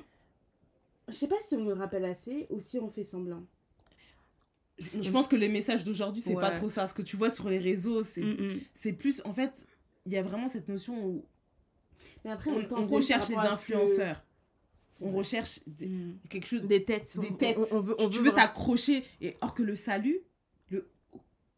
[1.08, 3.44] Je sais pas si on le rappelle assez ou si on fait semblant.
[4.80, 6.88] Je je pense que les messages d'aujourd'hui, c'est pas trop ça.
[6.88, 8.60] Ce que tu vois sur les réseaux, c'est Mm, mm.
[8.74, 9.22] c'est plus.
[9.26, 9.54] En fait,
[10.08, 11.24] il y a vraiment cette notion où
[12.24, 14.24] Mais après, on, on, on recherche les influenceurs.
[15.02, 15.18] On vrai.
[15.20, 16.18] recherche des- Mm.
[16.30, 16.64] quelque chose.
[16.64, 17.18] Des têtes.
[17.20, 17.58] Des On- têtes.
[17.72, 19.04] On, on veut, on tu veut veux t'accrocher.
[19.22, 20.20] Et or que le salut,
[20.70, 20.88] le,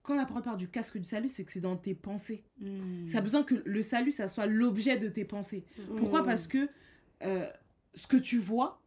[0.04, 2.44] quand la parole parle du casque du salut, c'est que c'est dans tes pensées.
[2.60, 3.10] Mm.
[3.10, 5.66] Ça a besoin que le salut, ça soit l'objet de tes pensées.
[5.98, 6.22] Pourquoi?
[6.22, 6.26] Mm.
[6.26, 6.70] Parce que
[7.24, 7.48] euh,
[7.96, 8.82] ce que tu vois,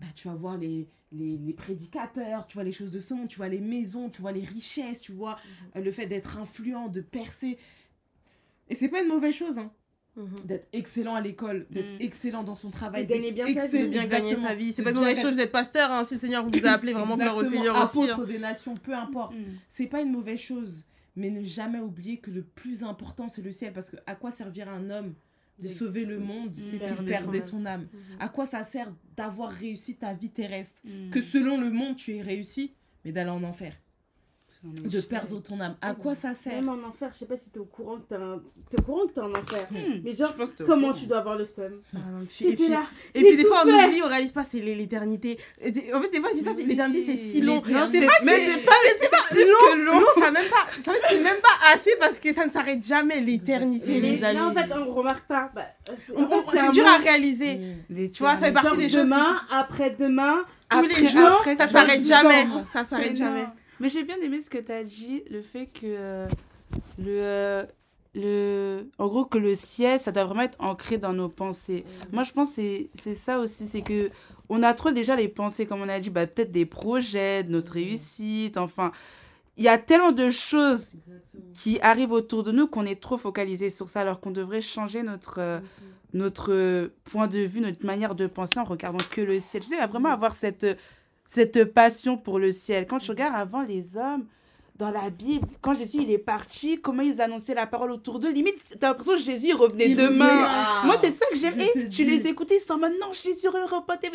[0.00, 3.28] bah, tu vas voir les, les, les prédicateurs, tu vois les choses de ce monde,
[3.28, 5.38] tu vois les maisons, tu vois les richesses, tu vois
[5.74, 7.58] euh, le fait d'être influent, de percer.
[8.68, 9.72] Et c'est pas une mauvaise chose, hein,
[10.16, 10.46] Mhm.
[10.46, 12.00] d'être excellent à l'école, d'être Mm.
[12.00, 14.54] excellent dans son travail, De gagner d'être bien sa vie, excellent- de bien gagner sa
[14.54, 14.72] vie.
[14.72, 17.16] C'est pas une mauvaise chose d'être pasteur, hein, si le Seigneur vous a appelé vraiment
[17.16, 17.98] gloire au Seigneur aussi.
[18.02, 18.24] apôtre hein.
[18.26, 19.34] des nations, peu importe.
[19.34, 19.42] Mm.
[19.68, 20.84] C'est pas une mauvaise chose,
[21.16, 24.30] mais ne jamais oublier que le plus important c'est le ciel, parce que à quoi
[24.30, 25.14] servira un homme
[25.58, 27.82] de sauver le monde de s'il perdait son âme?
[27.92, 28.16] Mhm.
[28.20, 30.80] À quoi ça sert d'avoir réussi ta vie terrestre?
[31.10, 32.72] Que selon le monde tu es réussi,
[33.04, 33.74] mais d'aller en enfer,
[34.64, 35.76] de perdre ton âme.
[35.80, 38.08] À quoi ça sert Même en enfer, je sais pas si t'es au courant que
[38.08, 38.40] t'es un...
[38.70, 39.66] t'es au courant que t'es en enfer.
[39.70, 39.76] Mm.
[40.04, 41.98] Mais genre, Je pense que t'es au comment tu dois avoir le seum Ah,
[42.40, 42.82] et puis- là.
[43.14, 43.84] Et puis des fois on fait.
[43.86, 45.38] oublie, on réalise pas, c'est l'é- l'éternité.
[45.94, 47.62] En fait, des fois je dis ça, l'éternité c'est si long.
[47.64, 47.72] C'est
[48.06, 51.22] pas mais c'est pas, mais c'est pas long, long, ça même pas, ça fait, c'est
[51.22, 54.34] même pas assez parce que ça ne s'arrête jamais l'éternité, les amis.
[54.36, 55.50] là, en fait, on remarque pas.
[55.54, 57.60] Bah, c'est- On- en fait, on- c'est un c'est dur à réaliser.
[57.88, 59.04] Tu vois, ça fait partie des choses.
[59.04, 62.46] demain, après-demain, Tous Après- les jours, après, ça s'arrête jamais.
[62.72, 63.44] Ça s'arrête Mais jamais.
[63.80, 66.28] Mais j'ai bien aimé ce que tu as dit, le fait que euh,
[66.98, 67.64] le, euh,
[68.14, 68.88] le.
[68.98, 71.84] En gros, que le ciel, ça doit vraiment être ancré dans nos pensées.
[72.12, 74.10] Moi, je pense que c'est- ça aussi, c'est que.
[74.48, 77.50] On a trop déjà les pensées, comme on a dit, bah, peut-être des projets, de
[77.50, 78.92] notre réussite, enfin.
[79.58, 80.92] Il y a tellement de choses
[81.54, 85.02] qui arrivent autour de nous qu'on est trop focalisé sur ça, alors qu'on devrait changer
[85.02, 85.60] notre, euh,
[86.12, 89.62] notre euh, point de vue, notre manière de penser en regardant que le ciel.
[89.62, 90.66] Tu sais, vraiment avoir cette,
[91.26, 92.86] cette passion pour le ciel.
[92.86, 94.24] Quand tu regardes avant les hommes
[94.78, 98.30] dans la Bible, quand Jésus il est parti, comment ils annonçaient la parole autour d'eux,
[98.30, 100.26] limite, t'as l'impression que Jésus revenait Il demain.
[100.26, 100.86] revient.
[100.86, 101.58] Moi, c'est ça que j'aime.
[101.58, 102.04] Et tu dis.
[102.04, 103.46] les écoutais, ils sont en mode non, Jésus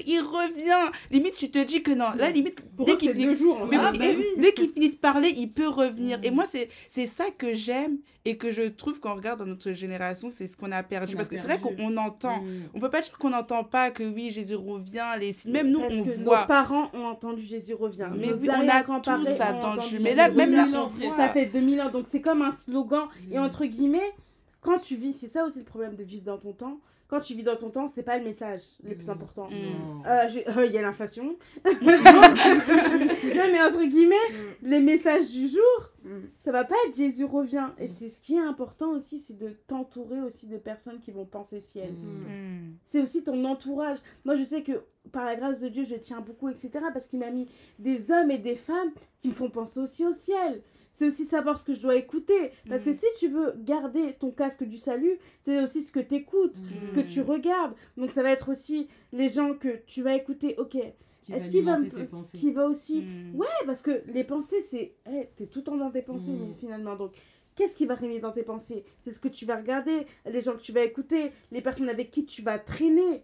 [0.05, 0.91] il revient.
[1.09, 2.11] Limite, tu te dis que non.
[2.15, 3.67] Là, limite, pour dès qu'il finit jours.
[3.69, 3.77] mais.
[3.79, 4.25] Ah, oui, bah oui.
[4.37, 6.19] dès qu'il finit de parler, il peut revenir.
[6.19, 6.25] Mm.
[6.25, 9.71] Et moi, c'est c'est ça que j'aime et que je trouve qu'on regarde dans notre
[9.71, 11.13] génération, c'est ce qu'on a perdu.
[11.13, 12.41] On a Parce que c'est vrai qu'on entend.
[12.43, 12.63] Mm.
[12.75, 15.05] On peut pas dire qu'on n'entend pas que oui, Jésus revient.
[15.19, 15.35] Les...
[15.49, 16.41] Même nous, Parce on que voit.
[16.41, 18.09] nos parents ont entendu Jésus revient.
[18.15, 19.31] Mais Nos oui, on a tous ont attendu.
[19.79, 21.15] entendu Mais là, même là, on voit.
[21.17, 23.07] Ça fait 2000 ans, donc c'est comme un slogan.
[23.31, 23.41] Et Mm.
[23.43, 24.11] entre guillemets,
[24.61, 26.79] quand tu vis, c'est ça aussi le problème de vivre dans ton temps.
[27.07, 29.09] Quand tu vis dans ton temps, c'est pas le message le plus Mm.
[29.09, 29.49] important.
[29.49, 30.03] Mm.
[30.05, 31.35] Euh, euh, Il y a l'inflation.
[31.65, 34.15] non, mais entre guillemets,
[34.61, 36.27] les messages du jour, Mm.
[36.39, 37.69] ça va pas être Jésus revient.
[37.77, 41.25] Et c'est ce qui est important aussi, c'est de t'entourer aussi de personnes qui vont
[41.25, 41.91] penser ciel.
[41.93, 42.31] Mm.
[42.31, 42.75] Mm.
[42.85, 43.97] C'est aussi ton entourage.
[44.25, 46.69] Moi, je sais que par la grâce de Dieu, je tiens beaucoup, etc.
[46.93, 47.47] Parce qu'il m'a mis
[47.79, 48.91] des hommes et des femmes
[49.21, 50.61] qui me font penser aussi au ciel.
[50.93, 52.51] C'est aussi savoir ce que je dois écouter.
[52.67, 52.93] Parce que Mm.
[52.93, 56.85] si tu veux garder ton casque du salut, c'est aussi ce que tu écoutes, Mm.
[56.87, 57.73] ce que tu regardes.
[57.95, 60.55] Donc ça va être aussi les gens que tu vas écouter.
[60.57, 60.75] Ok,
[61.31, 61.85] qui est-ce qu'il va me...
[61.85, 62.37] alimenter tes ce pensées?
[62.37, 63.01] qui va aussi...
[63.01, 63.35] Mm.
[63.35, 64.93] Ouais, parce que les pensées, c'est...
[65.11, 66.47] Eh, t'es tout le temps dans tes pensées, Mm.
[66.49, 66.95] mais finalement.
[66.95, 67.11] Donc,
[67.55, 68.83] qu'est-ce qui va régner dans tes pensées?
[69.03, 72.11] C'est ce que tu vas regarder, les gens que tu vas écouter, les personnes avec
[72.11, 73.23] qui tu vas traîner.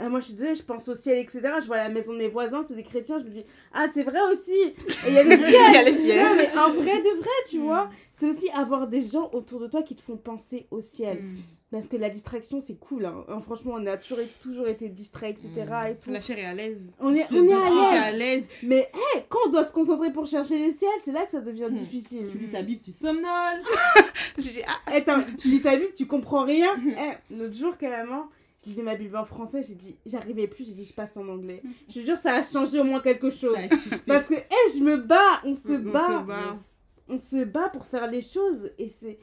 [0.00, 1.40] Euh, moi, je désolée, je pense au ciel, etc.
[1.60, 3.18] Je vois la maison de mes voisins, c'est des chrétiens.
[3.18, 4.52] Je me dis, ah, c'est vrai aussi.
[4.52, 5.40] Et il y a le ciel.
[5.70, 6.24] Il y a le ciel.
[6.24, 7.62] Non, mais en vrai de vrai, tu Mm.
[7.62, 7.90] vois.
[8.12, 11.20] C'est aussi avoir des gens autour de toi qui te font penser au ciel.
[11.70, 11.76] Mm.
[11.76, 13.04] Parce que la distraction, c'est cool.
[13.04, 13.24] hein.
[13.28, 15.50] Hein, franchement, on a toujours, toujours été distraits, etc.
[15.68, 15.86] Mm.
[15.90, 16.10] Et tout.
[16.10, 16.94] La chair est à l'aise.
[17.00, 18.02] On est, on est à l'aise.
[18.04, 18.46] à l'aise.
[18.62, 21.40] Mais hey, quand on doit se concentrer pour chercher le ciel, c'est là que ça
[21.40, 21.74] devient Hmm.
[21.74, 22.26] difficile.
[22.30, 23.62] Tu lis ta Bible, tu somnoles.
[24.66, 25.04] Ah, Eh,
[25.36, 26.70] tu lis ta Bible, tu comprends rien.
[26.86, 28.28] Eh, L'autre jour, carrément,
[28.64, 31.28] je lisais ma Bible en français, j'ai dit, j'arrivais plus, j'ai dit, je passe en
[31.28, 31.62] anglais.
[31.88, 33.56] Je te jure, ça a changé au moins quelque chose.
[34.06, 36.18] Parce que, eh, je me bats, on se On se bat.
[36.22, 36.56] bat.
[37.08, 38.70] On se bat pour faire les choses.
[38.78, 39.18] Et c'est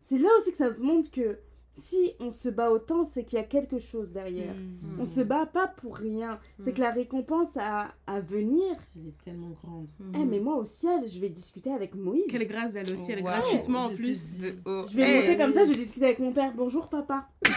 [0.00, 1.38] c'est là aussi que ça se montre que
[1.78, 4.54] si on se bat autant, c'est qu'il y a quelque chose derrière.
[4.54, 5.00] Mm.
[5.00, 6.38] On se bat pas pour rien.
[6.60, 6.74] C'est Mm.
[6.74, 8.76] que la récompense à, à venir.
[8.96, 9.86] Elle est tellement grande.
[10.14, 12.24] Eh, mais moi au ciel, je vais discuter avec Moïse.
[12.28, 13.24] Quelle grâce d'aller au ciel Wow.
[13.26, 14.36] gratuitement en plus.
[14.38, 14.46] dis.
[14.66, 16.52] Je vais Eh, monter comme ça, je vais discuter avec mon père.
[16.56, 17.28] Bonjour papa.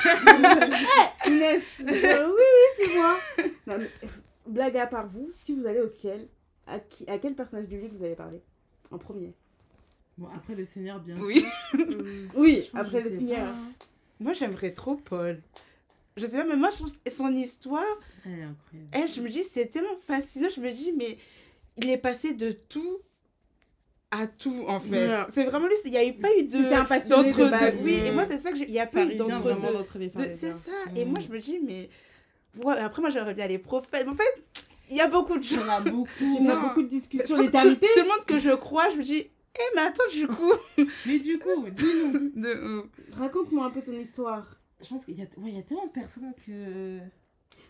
[1.26, 1.64] Eh, Inès.
[1.82, 3.16] Euh, oui, oui, c'est moi.
[3.68, 4.08] Non, mais, euh,
[4.48, 6.28] blague à part vous, si vous allez au ciel,
[6.68, 8.42] à, qui, à quel personnage biblique vous allez parler?
[8.92, 9.34] En premier.
[10.18, 11.44] Bon, après le Seigneur, bien Oui.
[11.72, 11.80] sûr.
[12.36, 13.48] Oui, après le Seigneur.
[13.48, 13.56] pas.
[14.22, 15.42] Moi, j'aimerais trop Paul.
[16.18, 17.84] Je sais pas, mais moi, je trouve son histoire,
[18.26, 18.90] Elle est incroyable.
[18.96, 20.50] eh, je me dis, c'est tellement fascinant.
[20.56, 21.18] Je me dis, mais
[21.78, 23.00] il est passé de tout
[24.12, 25.08] à tout, en fait.
[25.08, 25.24] Ouais.
[25.30, 26.58] C'est vraiment lui, il n'y a eu pas eu de.
[27.10, 27.84] D'entre de deux.
[27.84, 28.66] Oui, et moi, c'est ça que j'ai.
[28.66, 29.24] Il n'y a pas eu De-
[30.10, 30.38] Parisiens.
[30.38, 30.72] C'est ça.
[30.96, 31.24] Et moi, Mm.
[31.24, 31.90] je me dis, mais.
[32.62, 34.06] Ouais, après, moi, j'aimerais bien les prophètes.
[34.10, 34.44] En fait,
[34.90, 35.64] il y a beaucoup de Il y gens.
[35.66, 36.10] en a beaucoup.
[36.42, 36.62] On a Non.
[36.62, 37.88] beaucoup de discussions l'éternité.
[37.88, 40.54] Tout, tout le monde que je crois, je me dis, eh, mais attends, du coup.
[41.06, 42.32] Mais du coup, dis-nous.
[42.42, 42.84] De.
[43.18, 44.46] Raconte-moi un peu ton histoire.
[44.82, 45.26] Je pense qu'il y, a...
[45.26, 47.00] ouais, il y a tellement de personnes que.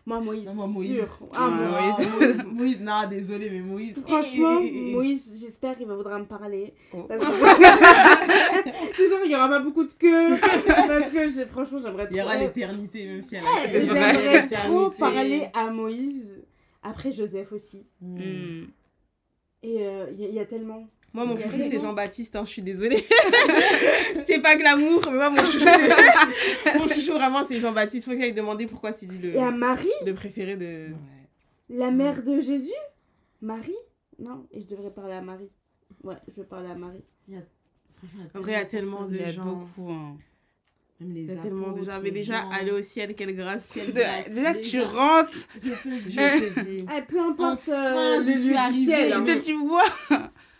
[0.05, 0.45] Moi, Moïse.
[0.45, 0.95] Non, moi, Moïse.
[0.95, 1.29] sûr.
[1.35, 1.49] Ah.
[1.49, 2.09] Ah, Moïse.
[2.09, 2.43] Moïse.
[2.51, 2.79] Moïse.
[2.81, 3.95] Non, désolé, mais Moïse.
[4.05, 4.61] Franchement.
[4.93, 6.73] Moïse, j'espère qu'il va voudra me parler.
[6.93, 7.03] Oh.
[7.07, 7.31] Parce que...
[8.97, 10.37] c'est sûr qu'il n'y aura pas beaucoup de queue.
[10.39, 12.15] Parce que franchement, j'aimerais trop.
[12.15, 14.47] Il y aura l'éternité, même si elle Eh, a vrai.
[14.47, 16.41] J'aimerais trop parler à Moïse.
[16.83, 17.85] Après Joseph aussi.
[18.01, 18.17] Mm.
[18.17, 18.67] Mm.
[19.63, 20.87] Et euh, il y, il y a tellement.
[21.13, 21.79] Moi, mon Il y a chouchou, c'est.
[21.79, 23.05] Jean-Baptiste, hein, je suis désolée.
[24.27, 28.05] c'est pas glamour, mais moi, mon chouchou, c'est- mon chouchou vraiment, c'est Jean-Baptiste.
[28.05, 30.65] Faut que j'aille demander pourquoi c'est lui le, Et à Marie, le préféré de.
[30.65, 30.95] Ouais.
[31.69, 32.71] la mère de Jésus?
[33.41, 33.75] Marie?
[34.19, 35.49] Non, et je devrais parler à Marie.
[36.03, 37.03] Ouais, je vais parler à Marie.
[37.27, 39.43] Franchement, En vrai, il y a tellement de Il y a gens.
[39.45, 39.91] beaucoup.
[39.91, 40.17] hein.
[40.99, 41.99] Même les Il y a tellement de gens.
[42.01, 42.49] Mais déjà, gens.
[42.51, 43.65] aller au ciel, quelle grâce.
[43.65, 46.11] Ciel De- grâce, déjà que tu rentres, Je te dis.
[46.11, 46.85] Je te dis.
[46.97, 48.85] Eh, peu importe Enfin, euh, le du arrivée.
[48.85, 49.07] ciel.
[49.09, 49.23] tu hein.
[49.23, 49.79] te dis, wow.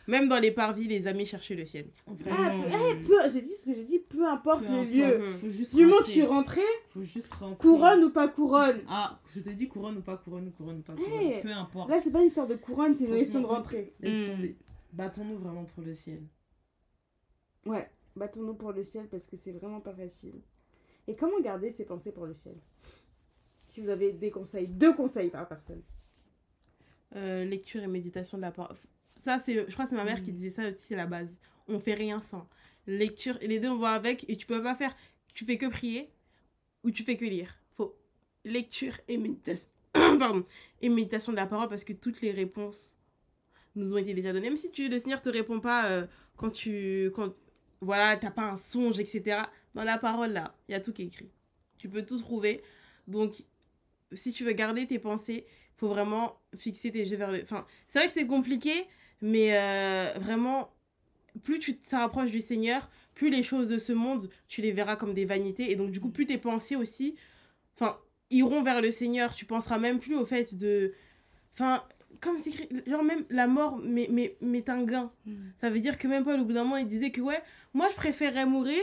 [0.08, 1.88] Même dans les parvis, les amis cherchaient le ciel.
[2.30, 4.90] Ah, eh, peu- j'ai dit ce que j'ai dit, peu importe Peu le importe.
[4.92, 5.22] lieu.
[5.40, 7.58] Faut juste Du moment que je suis rentrée, Faut juste rentrer.
[7.68, 8.82] couronne ou pas couronne.
[8.90, 11.42] Ah, je te dis couronne ou pas couronne ou couronne ou pas Eh, couronne.
[11.42, 11.90] Peu importe.
[11.90, 13.94] Là, c'est pas une histoire de couronne, c'est une question de rentrée.
[14.02, 14.26] Mm.
[14.32, 14.58] tomber.
[14.94, 16.24] Battons-nous vraiment pour le ciel.
[17.66, 20.34] Ouais, battons-nous pour le ciel parce que c'est vraiment pas facile.
[21.08, 22.56] Et comment garder ses pensées pour le ciel?
[23.70, 25.82] Si vous avez des conseils, deux conseils par personne.
[27.16, 28.78] Euh, lecture et méditation de la parole.
[29.22, 30.24] Ça, c'est, je crois que c'est ma mère Mm.
[30.24, 31.40] qui disait ça aussi, c'est la base.
[31.68, 32.50] On fait rien sans.
[32.88, 34.96] Lecture, et les deux, on va avec, et tu peux pas faire,
[35.36, 36.10] tu fais que prier,
[36.84, 37.56] ou tu fais que lire.
[37.78, 37.96] Faut
[38.46, 39.70] lecture et méditation.
[39.94, 40.44] Pardon.
[40.82, 42.98] Et méditation de la parole, parce que toutes les réponses
[43.76, 44.50] nous ont été déjà données.
[44.50, 47.32] Même si tu, le Seigneur te répond pas euh, quand tu, quand,
[47.80, 49.44] voilà, t'as pas un songe, etc.
[49.76, 51.30] Dans la parole, là, il y a tout qui est écrit.
[51.78, 52.64] Tu peux tout trouver.
[53.08, 53.44] Donc,
[54.14, 55.46] si tu veux garder tes pensées,
[55.78, 57.44] faut vraiment fixer tes yeux vers le.
[57.44, 58.88] Enfin, c'est vrai que c'est compliqué,
[59.22, 60.72] mais euh, vraiment,
[61.44, 64.96] plus tu te rapproches du Seigneur, plus les choses de ce monde, tu les verras
[64.96, 65.72] comme des vanités.
[65.72, 67.16] Et donc, du coup, plus tes pensées aussi,
[67.76, 67.98] enfin,
[68.30, 69.34] iront vers le Seigneur.
[69.36, 70.94] Tu penseras même plus au fait de.
[71.54, 71.84] Enfin,
[72.22, 75.12] comme c'est écrit, genre même la mort m'est m'est- m'est un gain.
[75.60, 77.42] Ça veut dire que même Paul, au bout d'un moment, il disait que ouais,
[77.74, 78.82] moi je préférerais mourir,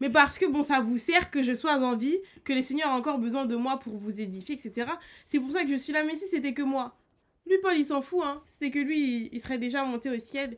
[0.00, 2.88] mais parce que bon, ça vous sert que je sois en vie, que le Seigneur
[2.90, 4.98] a encore besoin de moi pour vous édifier, etc.
[5.28, 6.96] C'est pour ça que je suis là, mais si c'était que moi.
[7.46, 8.42] Lui, Paul, il s'en fout, hein.
[8.46, 10.56] C'était que lui, il, serait déjà monté au ciel.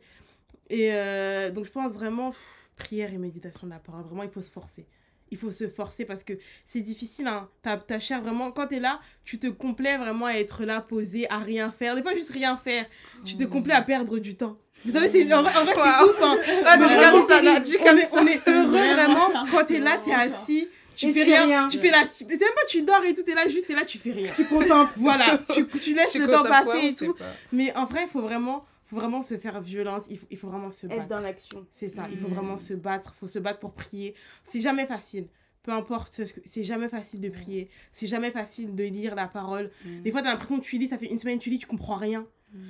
[0.69, 2.39] Et euh, donc, je pense vraiment, pff,
[2.77, 4.87] prière et méditation de la parole, vraiment, il faut se forcer.
[5.29, 6.33] Il faut se forcer parce que
[6.65, 7.49] c'est difficile, hein.
[7.61, 11.29] Ta, ta chair, vraiment, quand t'es là, tu te complais vraiment à être là, posé,
[11.29, 11.95] à rien faire.
[11.95, 12.85] Des fois, juste rien faire.
[13.25, 14.57] Tu te complais à perdre du temps.
[14.85, 16.09] Vous savez, c'est en vrai, en vrai, c'est Waouh.
[16.09, 16.37] ouf, hein.
[16.65, 18.21] Ah, on est, ça.
[18.21, 21.67] on est heureux Vraiment quand t'es là, t'es assis, tu fais rien, rien.
[21.67, 22.05] tu fais la.
[22.09, 24.31] C'est même pas tu dors et tout, t'es là, juste t'es là, tu fais rien.
[24.35, 24.93] Tu contemples.
[24.97, 27.13] Voilà, tu, tu laisses Tu le temps passer et tout.
[27.13, 27.25] pas.
[27.51, 30.47] Mais en vrai, il faut vraiment, faut vraiment se faire violence, il faut, il faut
[30.47, 31.07] vraiment se Être battre.
[31.07, 31.65] dans l'action.
[31.73, 32.33] C'est ça, il faut Mm.
[32.33, 34.15] vraiment se battre, faut se battre pour prier.
[34.43, 35.27] C'est jamais facile.
[35.63, 37.69] Peu importe, ce que- c'est jamais facile de prier.
[37.91, 39.69] C'est jamais facile de lire la parole.
[39.85, 40.01] Mm.
[40.03, 41.95] Des fois, t'as l'impression que tu lis, ça fait une semaine, tu lis, tu comprends
[41.97, 42.25] rien.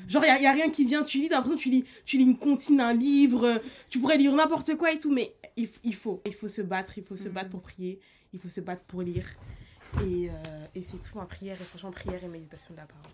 [0.07, 2.17] Genre, il n'y a, rien qui vient, tu lis, t'as l'impression que tu lis, tu
[2.17, 5.93] lis une comptine, un livre, tu pourrais lire n'importe quoi et tout, mais il, il
[5.93, 6.19] faut.
[6.25, 7.99] Il faut se battre, il faut se battre pour prier,
[8.33, 9.25] il faut se battre pour lire.
[10.01, 13.11] Et, euh, et c'est tout, en prière, et franchement, prière et méditation de la parole.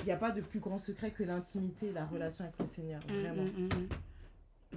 [0.00, 2.66] Il n'y a pas de plus grand secret que l'intimité et la relation avec le
[2.66, 3.00] Seigneur.
[3.06, 3.42] Vraiment.
[3.42, 3.88] Mm, mm, mm.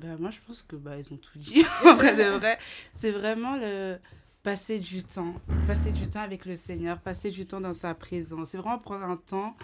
[0.01, 1.63] Bah, moi, je pense que bah, ils ont tout dit.
[1.85, 2.57] en vrai de vrai,
[2.93, 3.97] c'est vraiment le
[4.41, 5.35] passer du temps,
[5.67, 8.49] passer du temps avec le Seigneur, passer du temps dans sa présence.
[8.49, 9.55] C'est vraiment prendre un temps.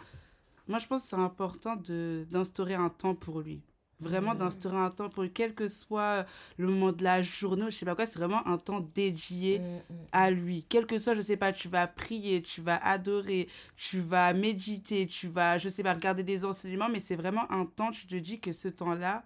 [0.67, 3.61] Moi, je pense que c'est important de d'instaurer un temps pour lui.
[3.99, 6.25] Vraiment d'instaurer un temps pour quel que soit
[6.57, 9.59] le moment de la journée, ou je sais pas quoi, c'est vraiment un temps dédié
[9.59, 9.97] Mm, mm.
[10.11, 10.65] à lui.
[10.69, 15.07] Quel que soit, je sais pas, tu vas prier, tu vas adorer, tu vas méditer,
[15.07, 18.15] tu vas, je sais pas, regarder des enseignements, mais c'est vraiment un temps, tu te
[18.15, 19.23] dis que ce temps-là,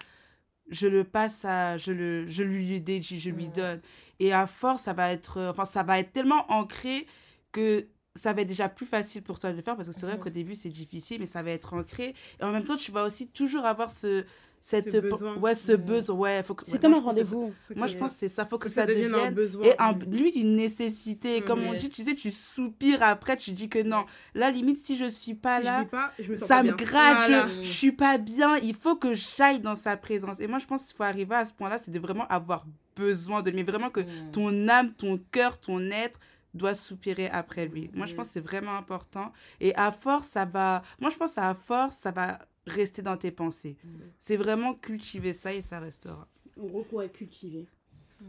[0.70, 3.82] je le passe à, je le, je lui dédie, je lui donne.
[4.20, 7.08] Et à force, ça va être, euh, enfin, ça va être tellement ancré
[7.52, 10.06] que ça va être déjà plus facile pour toi de le faire parce que c'est
[10.06, 12.92] vrai qu'au début c'est difficile mais ça va être ancré et en même temps tu
[12.92, 14.24] vas aussi toujours avoir ce
[14.66, 15.36] cette Ce besoin.
[15.40, 17.54] ouais ce besoin ouais faut que C'est ouais, comme moi, un rendez-vous.
[17.76, 19.66] Moi je pense que c'est ça faut que, que ça, devienne, un besoin.
[19.66, 21.44] et un, limite une nécessité Mm.
[21.44, 24.06] comme on dit tu sais tu soupires après tu dis que non
[24.36, 26.64] là limite si je suis pas Si là vis pas, je me sens ça pas
[26.64, 27.48] me gratte, Voilà.
[27.58, 30.40] je, je suis pas bien, il faut que j'aille dans sa présence.
[30.40, 33.42] Et moi, je pense qu'il faut arriver à ce point-là, c'est de vraiment avoir besoin
[33.42, 34.00] de lui, mais vraiment que
[34.32, 36.20] ton âme, ton cœur, ton être
[36.54, 37.90] doit soupirer après lui.
[37.96, 39.34] Moi, je pense que c'est vraiment important.
[39.60, 40.84] Et à force, ça va...
[41.02, 43.76] Moi, je pense à force, ça va rester dans tes pensées.
[43.84, 43.90] Mm.
[44.20, 46.28] C'est vraiment cultiver ça et ça restera.
[46.62, 47.66] En gros, quoi, cultiver.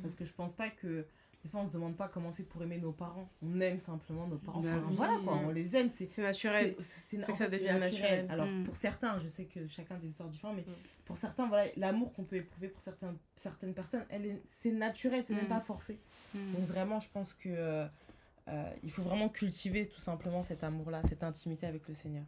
[0.02, 1.06] Parce que je pense pas que.
[1.44, 3.28] Des fois, on se demande pas comment on fait pour aimer nos parents.
[3.42, 4.60] On aime simplement nos parents.
[4.62, 4.94] Bah Enfin, oui.
[4.96, 5.90] voilà quoi, on les aime.
[5.94, 6.74] C'est naturel.
[6.80, 8.26] c'est- en ça fait, devienne naturel.
[8.30, 8.64] Alors, Mm.
[8.64, 10.74] pour certains, je sais que chacun a des histoires différentes, mais Mm.
[11.04, 15.22] pour certains, voilà, l'amour qu'on peut éprouver pour certaines, certaines personnes, elle est- c'est naturel,
[15.26, 15.48] c'est même Mm.
[15.50, 15.98] pas forcé.
[16.34, 17.50] Donc, vraiment, je pense que.
[17.50, 17.86] euh,
[18.48, 22.24] euh, il faut vraiment cultiver tout simplement cet amour-là, cette intimité avec le Seigneur.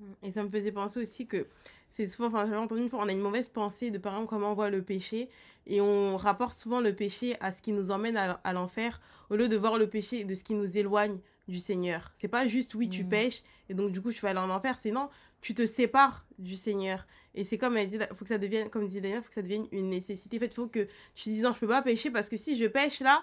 [0.00, 0.04] Mm.
[0.26, 1.46] Et ça me faisait penser aussi que
[1.90, 4.28] c'est souvent, enfin j'avais entendu une fois, on a une mauvaise pensée de par exemple
[4.30, 5.28] comment on voit le péché
[5.66, 9.36] et on rapporte souvent le péché à ce qui nous emmène à, à l'enfer au
[9.36, 12.12] lieu de voir le péché de ce qui nous éloigne du Seigneur.
[12.16, 13.08] C'est pas juste oui tu Mhm.
[13.10, 15.08] pêches et donc du coup tu vas aller en enfer, c'est non,
[15.40, 17.06] tu te sépares du Seigneur.
[17.34, 19.42] Et c'est comme elle dit, faut que ça devienne, comme disait Daniel, faut que ça
[19.42, 20.36] devienne une nécessité.
[20.36, 22.36] En fait, il faut que tu te dises non, je peux pas pêcher parce que
[22.36, 23.22] si je pêche là,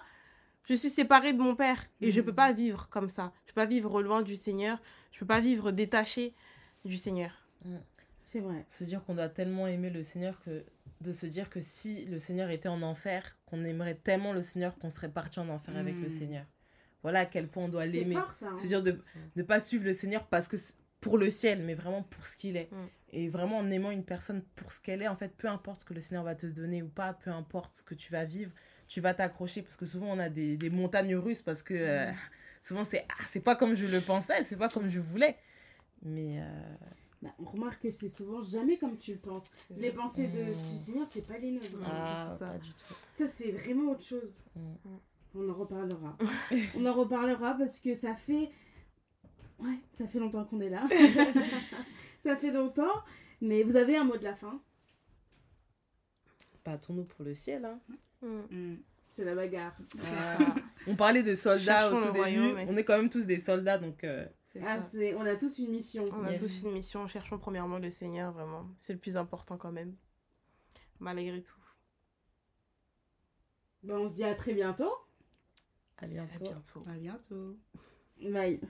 [0.64, 2.26] je suis séparée de mon père et je Mhm.
[2.26, 3.32] peux pas vivre comme ça.
[3.46, 4.78] Je peux pas vivre loin du Seigneur,
[5.12, 6.34] je peux pas vivre détaché
[6.88, 7.30] du Seigneur.
[8.22, 8.66] C'est vrai.
[8.70, 10.64] Se dire qu'on doit tellement aimer le Seigneur que
[11.00, 14.76] de se dire que si le Seigneur était en enfer, qu'on aimerait tellement le Seigneur
[14.78, 16.10] qu'on serait parti en enfer avec le Mm.
[16.10, 16.44] Seigneur.
[17.02, 18.16] Voilà à quel point on doit l'aimer.
[18.16, 18.54] hein.
[18.56, 19.00] Se dire de
[19.36, 20.56] ne pas suivre le Seigneur parce que
[21.00, 22.70] pour le ciel, mais vraiment pour ce qu'il est.
[22.72, 22.86] Mm.
[23.12, 25.84] Et vraiment en aimant une personne pour ce qu'elle est, en fait, peu importe ce
[25.86, 28.50] que le Seigneur va te donner ou pas, peu importe ce que tu vas vivre,
[28.88, 32.10] tu vas t'accrocher parce que souvent on a des, des montagnes russes parce que euh,
[32.60, 35.36] souvent c'est ah, c'est pas comme je le pensais, c'est pas comme je voulais.
[36.02, 36.74] Mais euh,
[37.20, 39.50] Bah, on remarque que c'est souvent jamais comme tu le penses.
[39.76, 40.70] Les pensées de, Mm.
[40.70, 41.66] du Seigneur, c'est pas les nôtres.
[41.84, 42.50] ah, c'est ça.
[42.52, 42.94] pas du tout.
[43.14, 44.40] Ça, c'est vraiment autre chose.
[44.54, 44.60] Mm.
[45.34, 46.16] On en reparlera.
[46.76, 48.50] on en reparlera parce que ça fait.
[49.58, 50.86] Ouais, ça fait longtemps qu'on est là.
[52.20, 53.02] ça fait longtemps.
[53.40, 54.60] Mais vous avez un mot de la fin?
[56.64, 57.64] Battons-nous pour le ciel.
[57.64, 57.80] Hein.
[58.50, 58.74] Mm.
[59.10, 59.76] C'est la bagarre.
[60.06, 60.38] Ah.
[60.86, 62.18] on parlait de soldats Cherchons au tout début.
[62.18, 64.26] royaume, On est quand même tous des soldats, donc euh,
[64.64, 64.80] Ah,
[65.16, 66.04] on a tous une mission.
[66.12, 67.06] On a tous une mission.
[67.06, 68.68] Cherchons premièrement le Seigneur, vraiment.
[68.76, 69.94] C'est le plus important quand même.
[71.00, 71.54] Malgré tout.
[73.82, 74.90] Bah, on se dit à très bientôt.
[75.98, 76.40] à À bientôt.
[76.40, 76.82] bientôt.
[76.86, 77.56] À bientôt.
[78.20, 78.60] Bye.